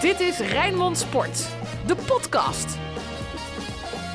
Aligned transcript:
Dit 0.00 0.20
is 0.20 0.38
Rijnmond 0.38 0.98
Sport, 0.98 1.48
de 1.86 1.96
podcast. 1.96 2.76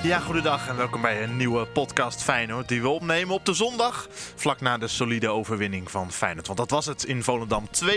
Ja, 0.04 0.20
goedendag 0.20 0.68
en 0.68 0.78
welkom 0.78 1.02
bij 1.02 1.24
een 1.24 1.38
nieuwe 1.38 1.66
podcast 1.66 2.24
Feyenoord 2.24 2.68
die 2.68 2.82
we 2.82 2.88
opnemen 2.88 3.34
op 3.34 3.46
de 3.46 3.54
zondag. 3.54 4.08
Vlak 4.36 4.62
na 4.62 4.78
de 4.78 4.88
solide 4.88 5.30
overwinning 5.30 5.92
van 5.92 6.12
Feyenoord. 6.12 6.48
Want 6.48 6.60
dat 6.60 6.70
was 6.70 6.86
het 6.86 7.04
in 7.04 7.24
Volendam 7.24 7.68
2-0. 7.68 7.88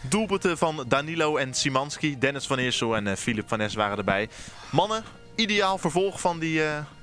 Doelpunten 0.00 0.58
van 0.58 0.84
Danilo 0.88 1.36
en 1.36 1.54
Simanski. 1.54 2.18
Dennis 2.18 2.46
van 2.46 2.58
Eersel 2.58 2.96
en 2.96 3.06
uh, 3.06 3.12
Philip 3.14 3.48
van 3.48 3.58
Nes 3.58 3.74
waren 3.74 3.98
erbij. 3.98 4.28
Mannen, 4.70 5.04
ideaal 5.34 5.78
vervolg 5.78 6.20
van 6.20 6.38
die 6.38 6.60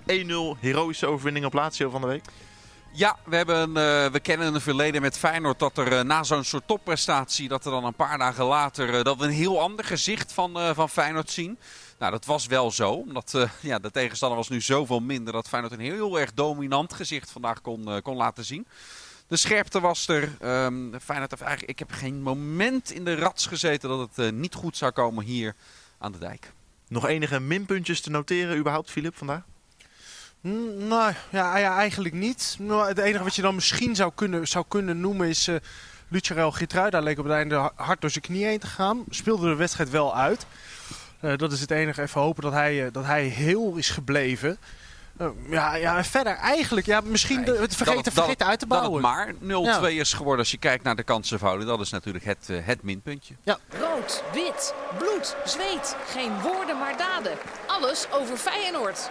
uh, 0.07 0.55
1-0 0.55 0.59
heroïsche 0.59 1.07
overwinning 1.07 1.45
op 1.45 1.53
Lazio 1.53 1.89
van 1.89 2.01
de 2.01 2.07
week? 2.07 2.23
Ja, 2.95 3.17
we, 3.25 3.35
hebben, 3.35 3.69
uh, 3.69 3.75
we 4.05 4.19
kennen 4.21 4.53
een 4.53 4.61
verleden 4.61 5.01
met 5.01 5.17
Feyenoord 5.17 5.59
dat 5.59 5.77
er 5.77 5.91
uh, 5.91 6.01
na 6.01 6.23
zo'n 6.23 6.43
soort 6.43 6.67
topprestatie, 6.67 7.47
dat 7.47 7.65
er 7.65 7.71
dan 7.71 7.85
een 7.85 7.93
paar 7.93 8.17
dagen 8.17 8.45
later, 8.45 8.93
uh, 8.93 9.03
dat 9.03 9.17
we 9.17 9.23
een 9.23 9.31
heel 9.31 9.61
ander 9.61 9.85
gezicht 9.85 10.33
van, 10.33 10.75
van 10.75 10.89
Feyenoord 10.89 11.29
zien. 11.29 11.57
Nou, 11.99 12.11
dat 12.11 12.25
was 12.25 12.45
wel 12.45 12.71
zo, 12.71 12.91
omdat 12.91 13.47
ja, 13.61 13.79
de 13.79 13.91
tegenstander 13.91 14.37
was 14.37 14.49
nu 14.49 14.61
zoveel 14.61 14.99
minder 14.99 15.33
dat 15.33 15.47
Feyenoord 15.47 15.73
een 15.73 15.79
heel, 15.79 16.19
erg 16.19 16.33
dominant 16.33 16.93
gezicht 16.93 17.31
vandaag 17.31 17.61
kon, 17.61 18.01
kon 18.01 18.15
laten 18.15 18.45
zien. 18.45 18.67
De 19.27 19.37
scherpte 19.37 19.79
was 19.79 20.07
er. 20.07 20.23
Um, 20.23 20.99
Feyenoord 21.01 21.31
heeft 21.31 21.41
eigenlijk, 21.41 21.71
ik 21.71 21.79
heb 21.79 21.91
geen 21.91 22.21
moment 22.21 22.91
in 22.91 23.03
de 23.03 23.15
rats 23.15 23.45
gezeten 23.45 23.89
dat 23.89 24.15
het 24.15 24.33
niet 24.33 24.55
goed 24.55 24.77
zou 24.77 24.91
komen 24.91 25.25
hier 25.25 25.55
aan 25.97 26.11
de 26.11 26.17
dijk. 26.17 26.53
Nog 26.87 27.07
enige 27.07 27.39
minpuntjes 27.39 28.01
te 28.01 28.09
noteren 28.09 28.57
überhaupt, 28.57 28.91
Filip, 28.91 29.17
vandaag? 29.17 29.43
Nou 30.77 31.13
ja, 31.29 31.57
ja, 31.57 31.77
eigenlijk 31.77 32.13
niet. 32.13 32.55
Nou, 32.59 32.87
het 32.87 32.97
enige 32.97 33.23
wat 33.23 33.35
je 33.35 33.41
dan 33.41 33.55
misschien 33.55 33.95
zou 33.95 34.11
kunnen, 34.15 34.47
zou 34.47 34.65
kunnen 34.67 34.99
noemen 34.99 35.27
is... 35.27 35.47
Uh, 35.47 35.55
Lucerel 36.13 36.51
Gitruida 36.51 36.99
leek 36.99 37.17
op 37.17 37.23
het 37.23 37.33
einde 37.33 37.71
hard 37.75 38.01
door 38.01 38.09
zijn 38.09 38.23
knie 38.23 38.45
heen 38.45 38.59
te 38.59 38.67
gaan. 38.67 39.03
Speelde 39.09 39.49
de 39.49 39.55
wedstrijd 39.55 39.89
wel 39.89 40.15
uit. 40.15 40.45
Uh, 41.21 41.37
dat 41.37 41.51
is 41.51 41.61
het 41.61 41.71
enige. 41.71 42.01
Even 42.01 42.21
hopen 42.21 42.43
dat 42.43 42.51
hij, 42.51 42.85
uh, 42.85 42.91
dat 42.91 43.05
hij 43.05 43.23
heel 43.23 43.75
is 43.75 43.89
gebleven. 43.89 44.57
Uh, 45.21 45.27
ja, 45.49 45.75
ja, 45.75 46.03
verder 46.03 46.35
eigenlijk, 46.35 46.85
ja, 46.85 47.01
misschien 47.03 47.41
nee, 47.41 47.55
het 47.55 47.75
vergeten, 47.75 48.03
dat, 48.03 48.13
vergeten 48.13 48.37
dat, 48.37 48.47
uit 48.47 48.59
te 48.59 48.67
bouwen. 48.67 49.01
Dat 49.01 49.11
het 49.11 49.41
maar 49.41 49.81
0-2 49.81 49.93
ja. 49.93 49.99
is 49.99 50.13
geworden 50.13 50.39
als 50.39 50.51
je 50.51 50.57
kijkt 50.57 50.83
naar 50.83 50.95
de 50.95 51.03
kansenverhouding. 51.03 51.69
Dat 51.69 51.79
is 51.79 51.89
natuurlijk 51.89 52.25
het, 52.25 52.47
uh, 52.49 52.65
het 52.65 52.83
minpuntje. 52.83 53.33
Ja. 53.43 53.57
Rood, 53.79 54.23
wit, 54.33 54.73
bloed, 54.97 55.35
zweet. 55.45 55.95
Geen 56.07 56.41
woorden 56.41 56.77
maar 56.77 56.97
daden. 56.97 57.37
Alles 57.67 58.07
over 58.11 58.37
Feyenoord. 58.37 59.09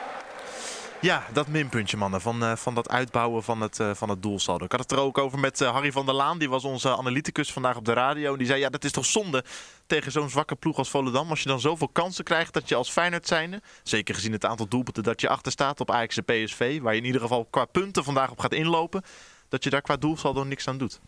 Ja, 1.02 1.26
dat 1.32 1.46
minpuntje 1.48 1.96
mannen, 1.96 2.20
van, 2.20 2.42
uh, 2.42 2.56
van 2.56 2.74
dat 2.74 2.88
uitbouwen 2.88 3.42
van 3.42 3.60
het, 3.60 3.78
uh, 3.78 3.90
van 3.94 4.08
het 4.08 4.22
doelsaldo. 4.22 4.64
Ik 4.64 4.70
had 4.70 4.80
het 4.80 4.92
er 4.92 4.98
ook 4.98 5.18
over 5.18 5.38
met 5.38 5.60
uh, 5.60 5.70
Harry 5.70 5.92
van 5.92 6.06
der 6.06 6.14
Laan, 6.14 6.38
die 6.38 6.48
was 6.48 6.64
onze 6.64 6.96
analyticus 6.96 7.52
vandaag 7.52 7.76
op 7.76 7.84
de 7.84 7.92
radio. 7.92 8.32
En 8.32 8.38
die 8.38 8.46
zei, 8.46 8.60
ja 8.60 8.68
dat 8.68 8.84
is 8.84 8.92
toch 8.92 9.06
zonde 9.06 9.44
tegen 9.86 10.12
zo'n 10.12 10.30
zwakke 10.30 10.54
ploeg 10.54 10.76
als 10.76 10.90
Volendam. 10.90 11.30
Als 11.30 11.42
je 11.42 11.48
dan 11.48 11.60
zoveel 11.60 11.88
kansen 11.88 12.24
krijgt 12.24 12.52
dat 12.52 12.68
je 12.68 12.74
als 12.74 12.90
Feyenoord 12.90 13.26
zijnde, 13.26 13.62
zeker 13.82 14.14
gezien 14.14 14.32
het 14.32 14.44
aantal 14.44 14.68
doelpunten 14.68 15.02
dat 15.02 15.20
je 15.20 15.28
achter 15.28 15.52
staat 15.52 15.80
op 15.80 15.90
Ajax 15.90 16.16
en 16.16 16.24
PSV, 16.24 16.80
waar 16.80 16.92
je 16.92 17.00
in 17.00 17.06
ieder 17.06 17.20
geval 17.20 17.46
qua 17.50 17.64
punten 17.64 18.04
vandaag 18.04 18.30
op 18.30 18.38
gaat 18.38 18.52
inlopen, 18.52 19.02
dat 19.48 19.64
je 19.64 19.70
daar 19.70 19.82
qua 19.82 19.96
doelsaldo 19.96 20.44
niks 20.44 20.68
aan 20.68 20.78
doet. 20.78 21.00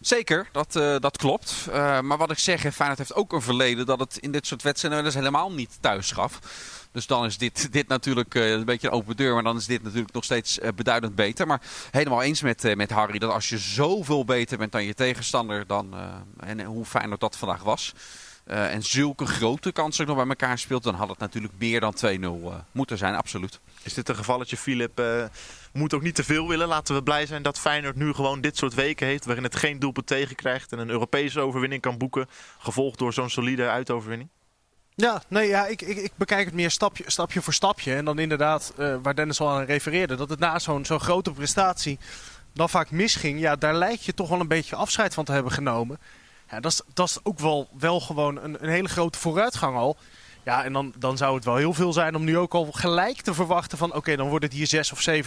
Zeker, 0.00 0.48
dat, 0.52 0.76
uh, 0.76 0.96
dat 0.98 1.16
klopt. 1.16 1.66
Uh, 1.68 2.00
maar 2.00 2.18
wat 2.18 2.30
ik 2.30 2.38
zeg, 2.38 2.60
Feyenoord 2.74 2.98
heeft 2.98 3.14
ook 3.14 3.32
een 3.32 3.42
verleden 3.42 3.86
dat 3.86 4.00
het 4.00 4.16
in 4.16 4.32
dit 4.32 4.46
soort 4.46 4.62
wedstrijden 4.62 5.04
dus 5.04 5.14
helemaal 5.14 5.52
niet 5.52 5.78
thuis 5.80 6.10
gaf. 6.10 6.38
Dus 6.92 7.06
dan 7.06 7.24
is 7.24 7.38
dit, 7.38 7.68
dit 7.72 7.88
natuurlijk 7.88 8.34
uh, 8.34 8.50
een 8.50 8.64
beetje 8.64 8.86
een 8.86 8.92
open 8.92 9.16
deur. 9.16 9.34
Maar 9.34 9.42
dan 9.42 9.56
is 9.56 9.66
dit 9.66 9.82
natuurlijk 9.82 10.12
nog 10.12 10.24
steeds 10.24 10.58
beduidend 10.74 11.14
beter. 11.14 11.46
Maar 11.46 11.60
helemaal 11.90 12.22
eens 12.22 12.40
met, 12.40 12.76
met 12.76 12.90
Harry. 12.90 13.18
Dat 13.18 13.32
als 13.32 13.48
je 13.48 13.58
zoveel 13.58 14.24
beter 14.24 14.58
bent 14.58 14.72
dan 14.72 14.84
je 14.84 14.94
tegenstander. 14.94 15.66
Dan, 15.66 15.94
en 16.40 16.64
hoe 16.64 16.84
fijn 16.84 17.10
dat 17.10 17.20
dat 17.20 17.36
vandaag 17.36 17.62
was. 17.62 17.94
En 18.46 18.82
zulke 18.82 19.26
grote 19.26 19.72
kansen 19.72 20.06
nog 20.06 20.16
bij 20.16 20.26
elkaar 20.26 20.58
speelt. 20.58 20.82
Dan 20.82 20.94
had 20.94 21.08
het 21.08 21.18
natuurlijk 21.18 21.54
meer 21.58 21.80
dan 21.80 21.94
2-0 22.06 22.64
moeten 22.72 22.98
zijn. 22.98 23.14
Absoluut. 23.14 23.60
Is 23.82 23.94
dit 23.94 24.08
een 24.08 24.16
gevalletje, 24.16 24.56
Filip? 24.56 25.00
moet 25.76 25.94
ook 25.94 26.02
niet 26.02 26.14
te 26.14 26.24
veel 26.24 26.48
willen. 26.48 26.68
Laten 26.68 26.94
we 26.94 27.02
blij 27.02 27.26
zijn 27.26 27.42
dat 27.42 27.58
Feyenoord 27.58 27.96
nu 27.96 28.12
gewoon 28.12 28.40
dit 28.40 28.56
soort 28.56 28.74
weken 28.74 29.06
heeft. 29.06 29.24
Waarin 29.24 29.44
het 29.44 29.56
geen 29.56 29.78
doelpunt 29.78 30.06
tegenkrijgt. 30.06 30.72
En 30.72 30.78
een 30.78 30.90
Europese 30.90 31.40
overwinning 31.40 31.82
kan 31.82 31.98
boeken. 31.98 32.26
Gevolgd 32.58 32.98
door 32.98 33.12
zo'n 33.12 33.30
solide 33.30 33.68
uitoverwinning. 33.68 34.30
Ja, 34.94 35.22
nee, 35.28 35.48
ja, 35.48 35.66
ik, 35.66 35.82
ik, 35.82 35.96
ik, 35.96 36.12
bekijk 36.16 36.44
het 36.44 36.54
meer 36.54 36.70
stapje, 36.70 37.04
stapje 37.06 37.42
voor 37.42 37.52
stapje. 37.52 37.94
En 37.94 38.04
dan 38.04 38.18
inderdaad, 38.18 38.72
uh, 38.78 38.96
waar 39.02 39.14
Dennis 39.14 39.40
al 39.40 39.50
aan 39.50 39.64
refereerde, 39.64 40.14
dat 40.14 40.28
het 40.28 40.38
na 40.38 40.58
zo'n 40.58 40.84
zo'n 40.84 41.00
grote 41.00 41.32
prestatie 41.32 41.98
dan 42.52 42.68
vaak 42.68 42.90
misging. 42.90 43.40
Ja, 43.40 43.56
daar 43.56 43.74
lijkt 43.74 44.04
je 44.04 44.14
toch 44.14 44.28
wel 44.28 44.40
een 44.40 44.48
beetje 44.48 44.76
afscheid 44.76 45.14
van 45.14 45.24
te 45.24 45.32
hebben 45.32 45.52
genomen. 45.52 45.98
Ja, 46.50 46.60
dat, 46.60 46.72
is, 46.72 46.80
dat 46.94 47.08
is 47.08 47.18
ook 47.22 47.38
wel, 47.38 47.68
wel 47.78 48.00
gewoon 48.00 48.42
een, 48.42 48.62
een 48.62 48.70
hele 48.70 48.88
grote 48.88 49.18
vooruitgang 49.18 49.76
al. 49.76 49.96
Ja, 50.46 50.64
en 50.64 50.72
dan, 50.72 50.92
dan 50.98 51.16
zou 51.16 51.34
het 51.34 51.44
wel 51.44 51.56
heel 51.56 51.74
veel 51.74 51.92
zijn 51.92 52.14
om 52.14 52.24
nu 52.24 52.38
ook 52.38 52.54
al 52.54 52.72
gelijk 52.72 53.20
te 53.20 53.34
verwachten 53.34 53.78
van... 53.78 53.94
oké, 53.94 54.16
dan 54.16 54.28
wordt 54.28 54.44
het 54.44 54.52
hier 54.52 54.66
6 54.66 54.92
of 54.92 55.00
7-0. 55.00 55.12
En 55.12 55.24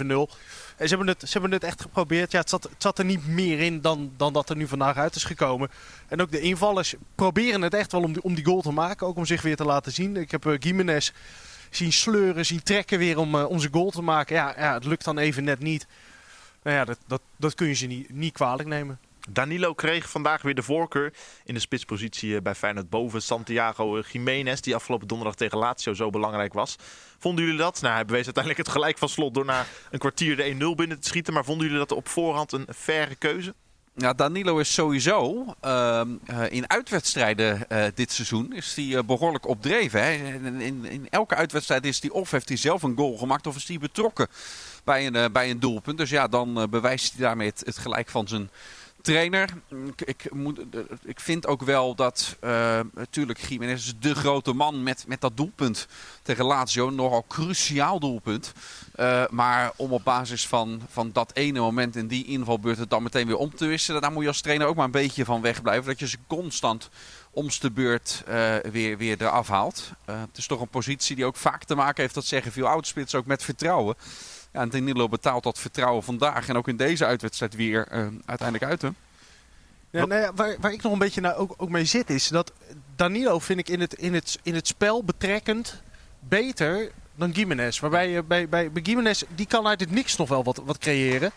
ze 0.78 0.88
hebben, 0.88 1.08
het, 1.08 1.20
ze 1.20 1.32
hebben 1.32 1.52
het 1.52 1.64
echt 1.64 1.82
geprobeerd. 1.82 2.32
Ja, 2.32 2.40
het 2.40 2.50
zat, 2.50 2.64
het 2.64 2.72
zat 2.78 3.00
er 3.00 3.06
niet 3.06 3.28
meer 3.28 3.60
in 3.60 3.82
dan, 3.82 4.12
dan 4.18 4.34
dat 4.34 4.50
er 4.50 4.56
nu 4.56 4.68
vandaag 4.68 4.98
uit 4.98 5.16
is 5.16 5.24
gekomen. 5.24 5.70
En 6.08 6.22
ook 6.22 6.32
de 6.32 6.40
invallers 6.40 6.96
proberen 7.16 7.62
het 7.62 7.74
echt 7.74 7.92
wel 7.92 8.02
om 8.02 8.14
die, 8.14 8.24
om 8.24 8.36
die 8.36 8.46
goal 8.46 8.62
te 8.62 8.72
maken. 8.72 9.08
Ook 9.08 9.18
om 9.18 9.26
zich 9.26 9.42
weer 9.42 9.56
te 9.56 9.66
laten 9.66 9.92
zien. 9.92 10.18
Ik 10.18 10.32
heb 10.32 10.46
uh, 10.46 10.56
Gimenez 10.60 11.12
zien 11.70 11.94
sleuren, 11.94 12.46
zien 12.46 12.64
trekken 12.64 12.98
weer 12.98 13.18
om, 13.18 13.36
uh, 13.36 13.50
om 13.50 13.60
zijn 13.60 13.74
goal 13.74 13.90
te 13.90 14.02
maken. 14.02 14.36
Ja, 14.36 14.54
ja, 14.58 14.74
het 14.74 14.86
lukt 14.86 15.04
dan 15.04 15.18
even 15.18 15.44
net 15.44 15.60
niet. 15.60 15.88
Nou 16.64 16.76
ja, 16.76 16.86
dat, 16.86 16.98
dat, 17.08 17.22
dat 17.36 17.56
kun 17.56 17.68
je 17.68 17.74
ze 17.74 17.86
niet, 17.86 18.10
niet 18.10 18.34
kwalijk 18.34 18.70
nemen. 18.70 19.00
Danilo 19.30 19.74
kreeg 19.74 20.10
vandaag 20.10 20.42
weer 20.42 20.56
de 20.56 20.64
voorkeur 20.64 21.14
in 21.44 21.54
de 21.54 21.60
spitspositie 21.60 22.42
bij 22.42 22.56
Feyenoord 22.56 22.90
boven 22.90 23.22
Santiago 23.22 24.02
Jiménez, 24.12 24.60
die 24.60 24.76
afgelopen 24.76 25.08
donderdag 25.08 25.36
tegen 25.36 25.58
Lazio 25.58 25.94
zo 25.94 26.10
belangrijk 26.10 26.54
was. 26.54 26.76
Vonden 27.20 27.44
jullie 27.44 27.60
dat? 27.60 27.82
Nou, 27.82 27.94
hij 27.94 28.06
bewees 28.06 28.26
uiteindelijk 28.26 28.66
het 28.66 28.76
gelijk 28.76 28.98
van 28.98 29.10
slot 29.10 29.34
door 29.34 29.46
na 29.46 29.66
een 29.92 30.00
kwartier 30.00 30.36
de 30.36 30.74
1-0 30.74 30.76
binnen 30.76 31.00
te 31.00 31.08
schieten. 31.08 31.34
Maar 31.34 31.46
vonden 31.46 31.66
jullie 31.66 31.82
dat 31.88 31.98
op 31.98 32.08
voorhand 32.08 32.52
een 32.52 32.68
faire 32.76 33.16
keuze? 33.16 33.54
Ja, 33.96 34.14
Danilo 34.14 34.58
is 34.58 34.74
sowieso 34.74 35.46
uh, 35.66 36.02
in 36.50 36.70
uitwedstrijden 36.70 37.68
dit 37.96 38.12
seizoen 38.12 38.54
is 38.54 38.76
hij 38.76 39.06
behoorlijk 39.06 39.48
opdreven. 39.48 40.02
In, 40.62 40.86
in, 40.86 41.08
elke 41.10 41.36
uitwedstrijd 41.36 41.86
is 41.86 42.02
hij 42.02 42.10
of 42.10 42.32
heeft 42.32 42.48
hij 42.48 42.58
zelf 42.58 42.84
een 42.84 42.98
goal 42.98 43.18
gemaakt 43.18 43.48
of 43.48 43.56
is 43.56 43.68
hij 43.68 43.78
betrokken 43.78 44.28
bij 44.84 45.08
een, 45.08 45.32
bij 45.32 45.50
een 45.50 45.60
doelpunt. 45.60 45.98
Dus 45.98 46.10
ja, 46.10 46.28
dan 46.28 46.68
bewijst 46.70 47.12
hij 47.12 47.22
daarmee 47.22 47.52
het 47.66 47.78
gelijk 47.78 48.10
van 48.10 48.28
zijn 48.28 48.50
trainer. 49.02 49.50
Ik, 50.06 50.34
moet, 50.34 50.60
ik 51.04 51.20
vind 51.20 51.48
ook 51.48 51.62
wel 51.62 51.96
dat 51.96 52.38
natuurlijk 52.94 53.40
Jiménez 53.40 53.86
is 53.86 53.94
de 54.00 54.16
grote 54.16 54.54
man 54.54 54.84
met, 54.84 55.06
met 55.08 55.22
dat 55.22 55.38
doelpunt 55.38 55.88
tegen 56.22 56.46
Lazio. 56.46 56.90
Nogal 56.90 57.26
cruciaal 57.28 58.00
doelpunt. 58.00 58.54
Uh, 58.96 59.28
maar 59.30 59.72
om 59.76 59.92
op 59.92 60.04
basis 60.04 60.48
van, 60.48 60.82
van 60.90 61.12
dat 61.12 61.32
ene 61.34 61.60
moment 61.60 61.96
in 61.96 62.08
die 62.08 62.26
invalbeurt 62.26 62.78
het 62.78 62.90
dan 62.90 63.04
meteen 63.04 63.28
weer 63.28 63.38
om 63.38 63.56
te 63.56 63.66
wisselen. 63.66 64.02
Daar 64.02 64.12
moet 64.12 64.22
je 64.22 64.28
als 64.28 64.42
trainer 64.42 64.68
ook 64.68 64.76
maar 64.76 64.86
een 64.86 64.92
beetje 64.92 65.26
van 65.26 65.42
wegblijven. 65.42 65.86
Dat 65.86 66.00
je 66.00 66.08
ze 66.08 66.18
constant 66.28 66.90
omste 67.32 67.72
beurt 67.72 68.24
uh, 68.30 68.56
weer, 68.72 68.98
weer 68.98 69.22
eraf 69.22 69.48
haalt. 69.48 69.92
het 70.06 70.38
is 70.38 70.48
toch 70.48 70.62
een 70.62 70.68
positie 70.68 71.16
die 71.16 71.26
ook 71.26 71.36
vaak 71.36 71.64
te 71.64 71.76
maken 71.76 72.02
heeft, 72.02 72.14
dat 72.14 72.26
zeggen 72.26 72.52
veel 72.52 72.68
oudspits, 72.68 73.16
ook 73.16 73.26
met 73.26 73.44
vertrouwen. 73.44 73.96
Ja, 74.54 74.62
en 74.62 74.70
Danilo 74.70 75.08
betaalt 75.08 75.44
dat 75.44 75.60
vertrouwen 75.60 76.04
vandaag 76.04 76.50
en 76.50 76.58
ook 76.58 76.68
in 76.68 76.78
deze 76.78 77.06
uitwedstrijd 77.06 77.56
weer 77.56 77.88
uh, 77.92 78.08
uiteindelijk 78.26 78.72
uit. 78.72 78.82
Hè? 78.82 78.90
Ja, 79.90 80.06
nou 80.06 80.22
ja, 80.22 80.34
waar, 80.34 80.56
waar 80.60 80.72
ik 80.72 80.82
nog 80.82 80.92
een 80.92 81.00
beetje 81.00 81.22
nou 81.22 81.36
ook, 81.36 81.54
ook 81.58 81.70
mee 81.70 81.86
zit 81.86 82.10
is 82.10 82.28
dat 82.28 82.52
Danilo 82.96 83.40
vind 83.40 83.60
ik 83.60 83.70
in 83.70 83.80
het, 83.80 83.94
in 83.94 84.14
het, 84.14 84.40
in 84.44 84.56
het 84.56 84.68
spel 84.68 85.04
betrekkend 85.04 85.82
beter 86.20 86.92
dan 87.16 87.34
Gimenez. 87.34 87.80
Waarbij 87.80 88.10
je 88.10 88.24
bij, 88.24 88.50
bij, 88.50 88.72
bij 88.72 88.84
Gimenez, 88.84 89.24
die 89.36 89.46
kan 89.46 89.68
uit 89.68 89.80
het 89.80 89.92
niks 89.92 90.16
nog 90.16 90.30
wel 90.30 90.44
wat, 90.44 90.62
wat 90.66 90.78
creëren. 90.78 91.32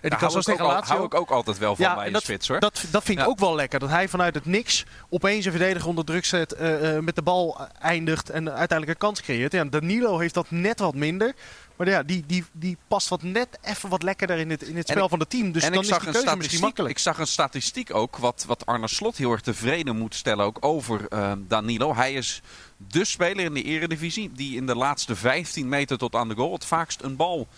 En 0.00 0.10
die 0.10 0.18
kan 0.18 0.30
zoals 0.30 0.44
tegen 0.44 0.64
Lazio 0.64 0.94
hou 0.94 1.06
ik 1.06 1.14
ook 1.14 1.30
altijd 1.30 1.58
wel 1.58 1.76
van 1.76 1.84
ja, 1.84 1.94
bij 1.94 2.04
de 2.04 2.12
dat, 2.12 2.22
spits 2.22 2.48
hoor. 2.48 2.60
Dat, 2.60 2.84
dat 2.90 3.04
vind 3.04 3.18
ik 3.18 3.24
ja. 3.24 3.30
ook 3.30 3.38
wel 3.38 3.54
lekker. 3.54 3.78
Dat 3.78 3.88
hij 3.88 4.08
vanuit 4.08 4.34
het 4.34 4.44
niks 4.44 4.84
opeens 5.08 5.44
een 5.44 5.50
verdediger 5.50 5.88
onder 5.88 6.04
druk 6.04 6.24
zet, 6.24 6.54
uh, 6.60 6.94
uh, 6.94 6.98
met 6.98 7.14
de 7.14 7.22
bal 7.22 7.68
eindigt 7.80 8.30
en 8.30 8.48
uiteindelijk 8.48 8.90
een 8.90 9.06
kans 9.08 9.22
creëert. 9.22 9.52
Ja, 9.52 9.64
Danilo 9.64 10.18
heeft 10.18 10.34
dat 10.34 10.50
net 10.50 10.78
wat 10.78 10.94
minder. 10.94 11.34
Maar 11.76 11.88
ja, 11.88 12.02
die, 12.02 12.24
die, 12.26 12.44
die 12.52 12.76
past 12.88 13.08
wat 13.08 13.22
net 13.22 13.58
even 13.62 13.88
wat 13.88 14.02
lekkerder 14.02 14.38
in 14.38 14.50
het, 14.50 14.62
in 14.62 14.76
het 14.76 14.88
spel 14.88 15.04
ik, 15.04 15.10
van 15.10 15.18
het 15.18 15.30
team. 15.30 15.52
Dus 15.52 15.62
en 15.62 15.72
dan 15.72 15.82
ik 15.82 15.88
zag 15.88 15.98
is 15.98 16.04
die 16.04 16.12
keuze 16.12 16.30
een 16.30 16.38
misschien 16.38 16.60
makkelijk. 16.60 16.94
Ik 16.94 17.02
zag 17.02 17.18
een 17.18 17.26
statistiek 17.26 17.94
ook, 17.94 18.16
wat, 18.16 18.44
wat 18.46 18.66
Arne 18.66 18.88
Slot 18.88 19.16
heel 19.16 19.32
erg 19.32 19.40
tevreden 19.40 19.96
moet 19.96 20.14
stellen 20.14 20.44
ook 20.44 20.56
over 20.60 21.06
uh, 21.12 21.32
Danilo. 21.38 21.94
Hij 21.94 22.12
is 22.12 22.42
de 22.76 23.04
speler 23.04 23.44
in 23.44 23.54
de 23.54 23.62
eredivisie 23.62 24.32
die 24.32 24.56
in 24.56 24.66
de 24.66 24.76
laatste 24.76 25.16
15 25.16 25.68
meter 25.68 25.98
tot 25.98 26.14
aan 26.14 26.28
de 26.28 26.34
goal 26.34 26.52
het 26.52 26.64
vaakst 26.64 27.02
een 27.02 27.16
bal 27.16 27.48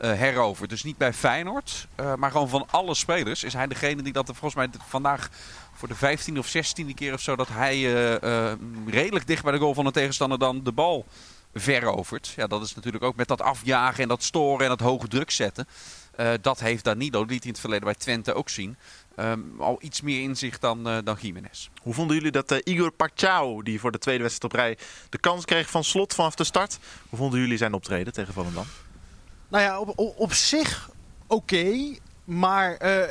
uh, 0.00 0.12
herovert. 0.12 0.70
Dus 0.70 0.82
niet 0.82 0.96
bij 0.96 1.12
Feyenoord, 1.12 1.86
uh, 2.00 2.14
maar 2.14 2.30
gewoon 2.30 2.48
van 2.48 2.66
alle 2.70 2.94
spelers 2.94 3.44
is 3.44 3.52
hij 3.52 3.66
degene 3.66 4.02
die 4.02 4.12
dat 4.12 4.28
er 4.28 4.34
volgens 4.34 4.54
mij 4.54 4.80
vandaag 4.88 5.28
voor 5.72 5.88
de 5.88 5.96
15e 5.96 6.38
of 6.38 6.56
16e 6.56 6.94
keer 6.94 7.12
of 7.12 7.20
zo 7.20 7.36
dat 7.36 7.48
hij 7.48 7.78
uh, 7.78 8.52
redelijk 8.86 9.26
dicht 9.26 9.42
bij 9.42 9.52
de 9.52 9.58
goal 9.58 9.74
van 9.74 9.84
de 9.84 9.90
tegenstander 9.90 10.38
dan 10.38 10.62
de 10.64 10.72
bal 10.72 11.06
verovert. 11.60 12.32
Ja, 12.36 12.46
dat 12.46 12.62
is 12.62 12.74
natuurlijk 12.74 13.04
ook 13.04 13.16
met 13.16 13.28
dat 13.28 13.40
afjagen 13.40 14.02
en 14.02 14.08
dat 14.08 14.22
storen 14.22 14.62
en 14.62 14.68
dat 14.68 14.80
hoge 14.80 15.08
druk 15.08 15.30
zetten. 15.30 15.66
Uh, 16.20 16.32
dat 16.40 16.60
heeft 16.60 16.84
Danilo, 16.84 17.20
liet 17.20 17.28
hij 17.28 17.40
in 17.42 17.48
het 17.48 17.60
verleden 17.60 17.84
bij 17.84 17.94
Twente 17.94 18.34
ook 18.34 18.48
zien. 18.48 18.76
ehm, 19.16 19.40
al 19.58 19.78
iets 19.80 20.00
meer 20.00 20.22
inzicht 20.22 20.60
dan, 20.60 20.88
uh, 20.88 20.98
dan 21.04 21.16
Jiménez. 21.20 21.68
Hoe 21.82 21.94
vonden 21.94 22.16
jullie 22.16 22.30
dat 22.30 22.52
uh, 22.52 22.58
Igor 22.64 22.90
Pachau, 22.90 23.62
die 23.62 23.80
voor 23.80 23.92
de 23.92 23.98
tweede 23.98 24.22
wedstrijd 24.22 24.52
op 24.52 24.60
rij 24.60 24.78
de 25.08 25.18
kans 25.18 25.44
kreeg 25.44 25.70
van 25.70 25.84
slot 25.84 26.14
vanaf 26.14 26.34
de 26.34 26.44
start, 26.44 26.78
hoe 27.08 27.18
vonden 27.18 27.40
jullie 27.40 27.56
zijn 27.56 27.72
optreden 27.72 28.12
tegen 28.12 28.32
Volendam? 28.32 28.66
Nou 29.48 29.62
ja, 29.62 29.78
op, 29.78 29.92
op, 29.98 30.18
op 30.18 30.32
zich 30.32 30.90
oké. 31.26 31.96
Maar 32.26 32.76
uh, 32.82 33.02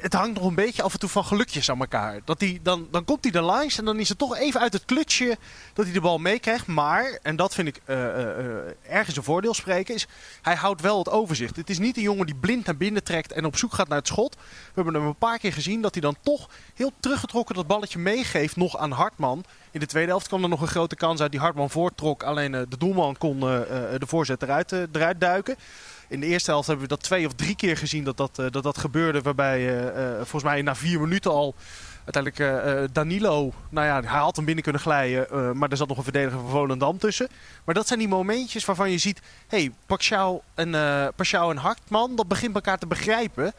het 0.00 0.12
hangt 0.12 0.34
nog 0.34 0.44
een 0.48 0.54
beetje 0.54 0.82
af 0.82 0.92
en 0.92 0.98
toe 0.98 1.08
van 1.08 1.24
gelukjes 1.24 1.70
aan 1.70 1.80
elkaar. 1.80 2.20
Dat 2.24 2.38
die, 2.38 2.60
dan, 2.62 2.88
dan 2.90 3.04
komt 3.04 3.24
hij 3.24 3.32
er 3.32 3.42
langs 3.42 3.78
en 3.78 3.84
dan 3.84 3.98
is 3.98 4.08
het 4.08 4.18
toch 4.18 4.36
even 4.36 4.60
uit 4.60 4.72
het 4.72 4.84
klutsje 4.84 5.38
dat 5.72 5.84
hij 5.84 5.94
de 5.94 6.00
bal 6.00 6.18
meekrijgt. 6.18 6.66
Maar, 6.66 7.18
en 7.22 7.36
dat 7.36 7.54
vind 7.54 7.68
ik 7.68 7.80
uh, 7.86 7.96
uh, 7.96 8.34
ergens 8.88 9.16
een 9.16 9.22
voordeel 9.22 9.54
spreken, 9.54 9.94
is 9.94 10.06
hij 10.42 10.54
houdt 10.54 10.80
wel 10.80 10.98
het 10.98 11.10
overzicht. 11.10 11.56
Het 11.56 11.70
is 11.70 11.78
niet 11.78 11.96
een 11.96 12.02
jongen 12.02 12.26
die 12.26 12.34
blind 12.34 12.66
naar 12.66 12.76
binnen 12.76 13.04
trekt 13.04 13.32
en 13.32 13.44
op 13.44 13.56
zoek 13.56 13.74
gaat 13.74 13.88
naar 13.88 13.98
het 13.98 14.06
schot. 14.06 14.34
We 14.34 14.72
hebben 14.74 14.94
hem 14.94 15.06
een 15.06 15.16
paar 15.16 15.38
keer 15.38 15.52
gezien 15.52 15.80
dat 15.80 15.92
hij 15.92 16.02
dan 16.02 16.16
toch 16.22 16.48
heel 16.74 16.92
teruggetrokken 17.00 17.54
dat 17.54 17.66
balletje 17.66 17.98
meegeeft 17.98 18.56
nog 18.56 18.76
aan 18.76 18.90
Hartman. 18.90 19.44
In 19.70 19.80
de 19.80 19.86
tweede 19.86 20.10
helft 20.10 20.28
kwam 20.28 20.42
er 20.42 20.48
nog 20.48 20.60
een 20.60 20.66
grote 20.68 20.96
kans 20.96 21.20
uit 21.20 21.30
die 21.30 21.40
Hartman 21.40 21.70
voortrok. 21.70 22.22
Alleen 22.22 22.52
de 22.52 22.78
doelman 22.78 23.18
kon 23.18 23.40
de 23.40 24.06
voorzet 24.06 24.42
eruit, 24.42 24.72
eruit 24.72 25.20
duiken. 25.20 25.56
In 26.08 26.20
de 26.20 26.26
eerste 26.26 26.50
helft 26.50 26.66
hebben 26.66 26.84
we 26.84 26.94
dat 26.94 27.02
twee 27.02 27.26
of 27.26 27.32
drie 27.32 27.56
keer 27.56 27.76
gezien 27.76 28.04
dat 28.04 28.16
dat, 28.16 28.38
uh, 28.38 28.46
dat, 28.50 28.62
dat 28.62 28.78
gebeurde. 28.78 29.22
Waarbij 29.22 29.60
uh, 29.60 29.82
uh, 29.82 30.14
volgens 30.16 30.42
mij 30.42 30.62
na 30.62 30.74
vier 30.74 31.00
minuten 31.00 31.30
al 31.30 31.54
uiteindelijk 32.04 32.92
Danilo, 32.92 33.52
nou 33.68 33.86
ja, 33.86 34.00
hij 34.10 34.20
had 34.20 34.36
hem 34.36 34.44
binnen 34.44 34.64
kunnen 34.64 34.82
glijden. 34.82 35.58
maar 35.58 35.70
er 35.70 35.76
zat 35.76 35.88
nog 35.88 35.96
een 35.96 36.02
verdediger 36.02 36.40
van 36.40 36.50
Volendam 36.50 36.98
tussen. 36.98 37.28
Maar 37.64 37.74
dat 37.74 37.86
zijn 37.86 37.98
die 37.98 38.08
momentjes 38.08 38.64
waarvan 38.64 38.90
je 38.90 38.98
ziet, 38.98 39.20
hé, 39.46 39.70
hey, 39.88 40.40
en, 40.54 40.68
uh, 40.68 41.48
en 41.48 41.56
Hartman, 41.56 42.16
dat 42.16 42.28
begint 42.28 42.54
elkaar 42.54 42.78
te 42.78 42.86
begrijpen. 42.86 43.52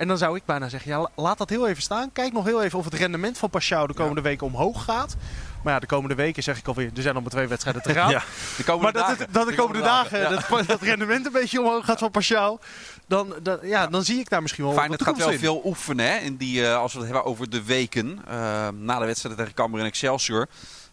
En 0.00 0.08
dan 0.08 0.18
zou 0.18 0.36
ik 0.36 0.44
bijna 0.44 0.68
zeggen, 0.68 0.90
ja, 0.90 1.08
laat 1.14 1.38
dat 1.38 1.48
heel 1.48 1.68
even 1.68 1.82
staan. 1.82 2.12
Kijk 2.12 2.32
nog 2.32 2.44
heel 2.44 2.62
even 2.62 2.78
of 2.78 2.84
het 2.84 2.94
rendement 2.94 3.38
van 3.38 3.50
Pashao 3.50 3.86
de 3.86 3.94
komende 3.94 4.20
ja. 4.20 4.26
weken 4.26 4.46
omhoog 4.46 4.84
gaat. 4.84 5.16
Maar 5.62 5.72
ja, 5.72 5.78
de 5.78 5.86
komende 5.86 6.14
weken 6.14 6.42
zeg 6.42 6.58
ik 6.58 6.66
alweer, 6.66 6.90
er 6.94 7.02
zijn 7.02 7.14
nog 7.14 7.22
maar 7.22 7.32
twee 7.32 7.46
wedstrijden 7.46 7.82
te 7.82 7.92
gaan. 7.98 8.10
Ja, 8.10 8.22
de 8.56 8.64
komende 8.64 8.82
maar 8.82 8.92
dat, 8.92 9.18
dagen. 9.18 9.32
dat 9.32 9.48
de, 9.48 9.54
komende 9.54 9.82
dagen, 9.82 10.20
dagen 10.20 10.56
dat, 10.56 10.66
dat, 10.66 10.82
rendement 10.82 11.26
een 11.26 11.32
beetje 11.32 11.60
omhoog 11.60 11.84
gaat 11.84 11.98
van 11.98 12.10
Pashao. 12.10 12.58
Dan, 13.06 13.34
ja, 13.42 13.58
ja, 13.62 13.86
dan 13.86 14.04
zie 14.04 14.18
ik 14.18 14.28
daar 14.30 14.42
misschien 14.42 14.64
wel 14.64 14.72
Fijn, 14.72 14.92
het 14.92 15.02
gaat 15.02 15.16
wel 15.16 15.30
in. 15.30 15.38
veel 15.38 15.62
oefenen 15.64 16.06
hè, 16.06 16.16
in 16.18 16.36
die, 16.36 16.60
uh, 16.60 16.76
als 16.76 16.92
we 16.92 16.98
het 16.98 17.08
hebben 17.08 17.26
over 17.26 17.50
de 17.50 17.64
weken. 17.64 18.18
Uh, 18.28 18.68
na 18.68 18.98
de 18.98 19.04
wedstrijd 19.04 19.36
tegen 19.36 19.54
Cambuur 19.54 19.80
en 19.80 19.86
Excelsior. 19.86 20.48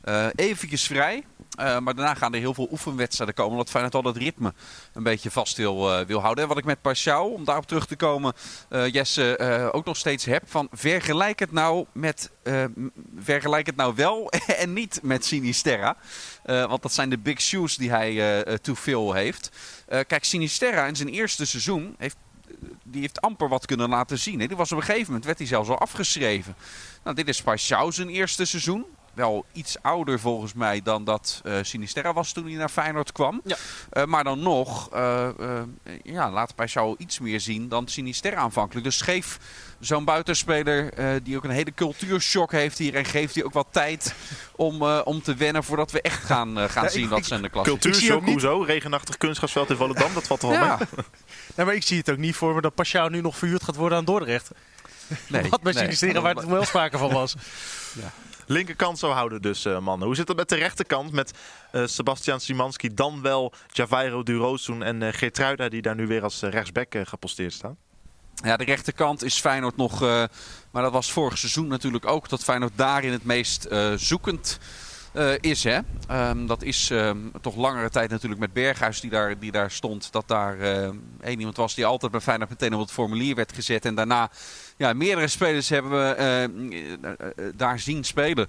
Uh, 0.06 0.26
eventjes 0.36 0.84
vrij. 0.88 1.24
Uh, 1.60 1.80
maar 1.80 1.96
daarna 1.96 2.14
gaan 2.14 2.34
er 2.34 2.40
heel 2.40 2.54
veel 2.54 2.68
oefenwedstrijden 2.72 3.36
komen. 3.36 3.52
Omdat 3.52 3.70
Feyenoord 3.70 3.96
al 3.96 4.02
dat 4.02 4.18
ritme 4.18 4.54
een 4.94 5.04
beetje 5.04 5.32
vast 5.32 5.58
wil, 5.58 6.00
uh, 6.00 6.06
wil 6.06 6.20
houden. 6.20 6.44
En 6.44 6.50
wat 6.50 6.58
ik 6.58 6.66
met 6.66 6.82
Pashao, 6.82 7.28
om 7.28 7.44
daarop 7.44 7.68
terug 7.68 7.86
te 7.86 7.96
komen, 7.96 8.34
uh, 8.70 8.88
Jesse, 8.88 9.70
ook 9.72 9.86
nog 9.86 9.98
steeds 9.98 10.26
heb. 10.26 10.44
Van 10.46 10.68
vergelijk 10.72 11.40
het 11.40 11.52
nou 11.52 11.86
met 11.92 12.32
vergelijk 13.20 13.66
het 13.66 13.76
nou 13.76 13.96
wel 13.96 14.30
en 14.64 14.74
niet 14.74 15.00
met 15.04 15.26
Sinisterra. 15.26 15.98
want 16.44 16.82
dat 16.82 16.94
zijn 16.94 17.10
de 17.10 17.18
big 17.18 17.42
shoes 17.42 17.78
die 17.78 17.90
hij 17.90 18.44
te 18.62 18.76
veel 18.76 19.14
heeft. 19.14 19.52
kijk, 19.88 20.24
Sinisterra 20.24 20.86
in 20.86 20.96
zijn 20.96 21.10
eerste 21.10 21.46
seizoen 21.46 21.96
heeft 21.98 22.18
die 22.84 23.02
heeft 23.02 23.22
amper 23.22 23.50
wat 23.50 23.66
kunnen 23.66 23.90
laten 23.90 24.20
zien. 24.20 24.40
Hè. 24.40 24.48
Die 24.48 24.58
was 24.58 24.72
op 24.72 24.78
een 24.78 24.84
gegeven 24.84 25.06
moment 25.06 25.26
werd 25.26 25.38
hij 25.38 25.48
zelfs 25.48 25.70
al 25.70 25.78
afgeschreven. 25.78 26.56
Nou, 27.04 27.16
dit 27.16 27.28
is 27.28 27.42
Pashao 27.42 27.92
zijn 27.92 28.10
eerste 28.10 28.46
seizoen 28.46 28.86
wel 29.18 29.46
iets 29.52 29.78
ouder 29.82 30.20
volgens 30.20 30.54
mij 30.54 30.82
dan 30.82 31.04
dat 31.04 31.42
uh, 31.46 31.54
Sinisterra 31.62 32.14
was 32.14 32.32
toen 32.32 32.46
hij 32.46 32.54
naar 32.54 32.70
Feyenoord 32.70 33.12
kwam. 33.12 33.42
Ja. 33.44 33.58
Uh, 33.94 34.06
maar 34.06 34.24
dan 34.24 34.40
nog, 34.40 34.96
uh, 34.96 35.30
ja, 36.04 36.32
laat 36.32 36.56
Pashao 36.56 36.96
iets 36.98 37.20
meer 37.20 37.40
zien 37.40 37.70
dan 37.70 37.88
Sinisterra 37.88 38.38
aanvankelijk. 38.38 38.86
Dus 38.86 39.02
geef 39.02 39.40
zo'n 39.80 40.06
buitenspeler 40.06 40.94
die 41.24 41.38
ook 41.38 41.44
een 41.44 41.50
hele 41.50 41.74
cultuurshock 41.74 42.52
heeft 42.52 42.78
hier 42.78 42.96
en 42.96 43.06
geeft 43.06 43.36
hij 43.36 43.44
ook 43.44 43.54
wat 43.54 43.68
tijd 43.72 44.16
om, 44.56 44.82
om 44.84 45.22
te 45.22 45.36
wennen 45.36 45.64
voordat 45.64 45.92
we 45.92 46.02
echt 46.02 46.24
gaan, 46.24 46.70
gaan 46.70 46.84
ja, 46.84 46.90
zien 46.90 47.04
ik, 47.04 47.10
wat 47.10 47.26
zijn 47.26 47.42
de 47.42 47.50
klasse 47.50 47.72
Cultuurshock, 47.72 48.26
hoezo? 48.26 48.62
Regenachtig 48.62 49.18
kunstgrasveld 49.18 49.70
in 49.70 49.76
Volendam, 49.76 50.14
dat 50.14 50.28
valt 50.28 50.42
er 50.42 50.50
wel 50.50 50.58
ja. 50.58 50.78
mee. 50.78 50.88
nee, 51.56 51.66
maar 51.66 51.76
ik 51.76 51.84
zie 51.84 51.98
het 51.98 52.10
ook 52.10 52.18
niet 52.18 52.36
voor 52.36 52.56
me 52.56 52.62
dat 52.62 52.76
Pashao 52.76 53.10
nu 53.10 53.22
nog 53.22 53.38
verhuurd 53.38 53.64
gaat 53.64 53.76
worden 53.76 53.98
aan 53.98 54.06
Dordrecht. 54.06 54.52
Nee, 55.28 55.50
wat 55.50 55.62
bij 55.62 55.74
nee, 55.74 55.84
Sinisterra 55.84 56.22
waar 56.22 56.36
het 56.36 56.46
wel 56.46 56.66
sprake 56.66 56.98
van 56.98 57.12
was. 57.12 57.36
Ja. 58.02 58.12
Linkerkant 58.46 59.00
zou 59.00 59.14
houden 59.14 59.42
dus, 59.42 59.66
uh, 59.66 59.80
mannen. 59.80 60.08
Hoe 60.08 60.16
zit 60.16 60.28
het 60.28 60.38
met 60.38 60.50
de 60.50 60.56
rechterkant? 60.56 61.12
Met 61.12 61.34
uh, 61.72 61.88
Sebastian 61.88 62.40
Simanski, 62.40 62.94
dan 62.94 63.22
wel 63.22 63.54
Javairo 63.72 64.24
Durosun 64.24 64.84
en 64.84 65.02
uh, 65.02 65.10
Geertruida... 65.12 65.70
die 65.70 65.82
daar 65.82 65.96
nu 65.96 66.08
weer 66.08 66.24
als 66.24 66.42
rechtsback 66.42 66.96
geposteerd 67.04 67.54
staan? 67.54 67.78
Ja, 68.44 68.58
de 68.58 68.64
rechterkant 68.64 69.24
is 69.24 69.40
Feyenoord 69.40 69.78
nog... 69.78 70.00
maar 70.72 70.84
dat 70.84 70.92
was 70.92 71.12
vorig 71.12 71.38
seizoen 71.38 71.68
natuurlijk 71.68 72.06
ook... 72.06 72.30
dat 72.30 72.44
Feyenoord 72.44 72.74
daarin 72.76 73.12
het 73.12 73.24
meest 73.24 73.68
zoekend... 73.96 74.60
Uh, 75.14 75.34
is. 75.40 75.64
Hè? 75.64 75.80
Um, 76.30 76.48
dat 76.48 76.64
is 76.64 76.90
um, 76.90 77.32
toch 77.42 77.56
langere 77.56 77.90
tijd 77.90 78.10
natuurlijk 78.10 78.42
met 78.42 78.54
Berghuis 78.54 79.00
die 79.00 79.10
daar, 79.10 79.40
die 79.40 79.52
daar 79.52 79.72
stond. 79.72 80.12
Dat 80.12 80.28
daar 80.28 80.58
uh, 80.58 80.90
één 81.22 81.40
iemand 81.40 81.58
was 81.58 81.76
die 81.76 81.86
altijd 81.86 82.12
bij 82.12 82.22
Feyenoord 82.22 82.50
meteen 82.50 82.74
op 82.74 82.80
het 82.80 82.92
formulier 82.92 83.36
werd 83.36 83.54
gezet. 83.54 83.86
En 83.86 83.96
daarna 83.96 84.30
ja, 84.78 84.94
meerdere 84.94 85.28
spelers 85.28 85.70
hebben 85.70 85.92
we 85.92 86.50
uh, 87.38 87.46
daar 87.56 87.80
zien 87.80 88.04
spelen. 88.04 88.48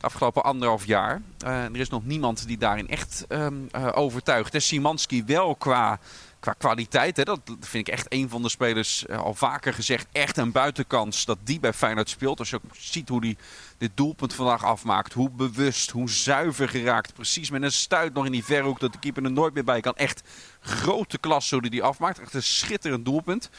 Afgelopen 0.00 0.44
anderhalf 0.44 0.86
jaar. 0.86 1.22
er 1.44 1.76
is 1.76 1.88
nog 1.88 2.04
niemand 2.04 2.46
die 2.46 2.58
daarin 2.58 2.88
echt 2.88 3.24
um, 3.28 3.68
overtuigt. 3.94 4.54
En 4.54 4.62
Simanski 4.62 5.24
wel 5.24 5.54
qua 5.54 5.98
qua 6.46 6.54
kwaliteit, 6.58 7.16
hè, 7.16 7.22
dat 7.22 7.40
vind 7.60 7.88
ik 7.88 7.94
echt 7.94 8.06
een 8.08 8.28
van 8.28 8.42
de 8.42 8.48
spelers, 8.48 9.04
uh, 9.10 9.18
al 9.18 9.34
vaker 9.34 9.74
gezegd, 9.74 10.06
echt 10.12 10.36
een 10.36 10.52
buitenkans 10.52 11.24
dat 11.24 11.38
die 11.42 11.60
bij 11.60 11.72
Feyenoord 11.72 12.08
speelt. 12.08 12.38
Als 12.38 12.50
je 12.50 12.56
ook 12.56 12.62
ziet 12.72 13.08
hoe 13.08 13.20
die 13.20 13.36
dit 13.78 13.90
doelpunt 13.94 14.34
vandaag 14.34 14.64
afmaakt, 14.64 15.12
hoe 15.12 15.30
bewust, 15.30 15.90
hoe 15.90 16.10
zuiver 16.10 16.68
geraakt. 16.68 17.14
Precies 17.14 17.50
met 17.50 17.62
een 17.62 17.72
stuit 17.72 18.14
nog 18.14 18.24
in 18.24 18.32
die 18.32 18.44
verhoek 18.44 18.80
dat 18.80 18.92
de 18.92 18.98
keeper 18.98 19.24
er 19.24 19.30
nooit 19.30 19.54
meer 19.54 19.64
bij 19.64 19.80
kan. 19.80 19.94
Echt 19.96 20.22
grote 20.60 21.18
klas 21.18 21.48
zo 21.48 21.60
die 21.60 21.70
die 21.70 21.82
afmaakt. 21.82 22.20
Echt 22.20 22.34
een 22.34 22.42
schitterend 22.42 23.04
doelpunt. 23.04 23.50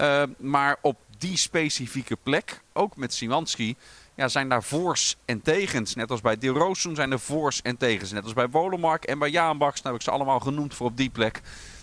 Uh, 0.00 0.22
maar 0.38 0.76
op 0.80 0.98
die 1.18 1.36
specifieke 1.36 2.16
plek, 2.22 2.62
ook 2.72 2.96
met 2.96 3.14
Simanski, 3.14 3.76
ja, 4.14 4.28
zijn 4.28 4.48
daar 4.48 4.62
voors 4.62 5.16
en 5.24 5.42
tegens. 5.42 5.94
Net 5.94 6.10
als 6.10 6.20
bij 6.20 6.38
De 6.38 6.48
Roosum 6.48 6.94
zijn 6.94 7.12
er 7.12 7.20
voors 7.20 7.62
en 7.62 7.76
tegens. 7.76 8.12
Net 8.12 8.24
als 8.24 8.32
bij 8.32 8.48
Wolemark 8.48 9.04
en 9.04 9.18
bij 9.18 9.30
Jaanbaks. 9.30 9.82
Nou 9.82 9.94
heb 9.94 9.94
ik 9.94 10.02
ze 10.02 10.10
allemaal 10.10 10.40
genoemd 10.40 10.74
voor 10.74 10.86
op 10.86 10.96
die 10.96 11.10
plek. 11.10 11.40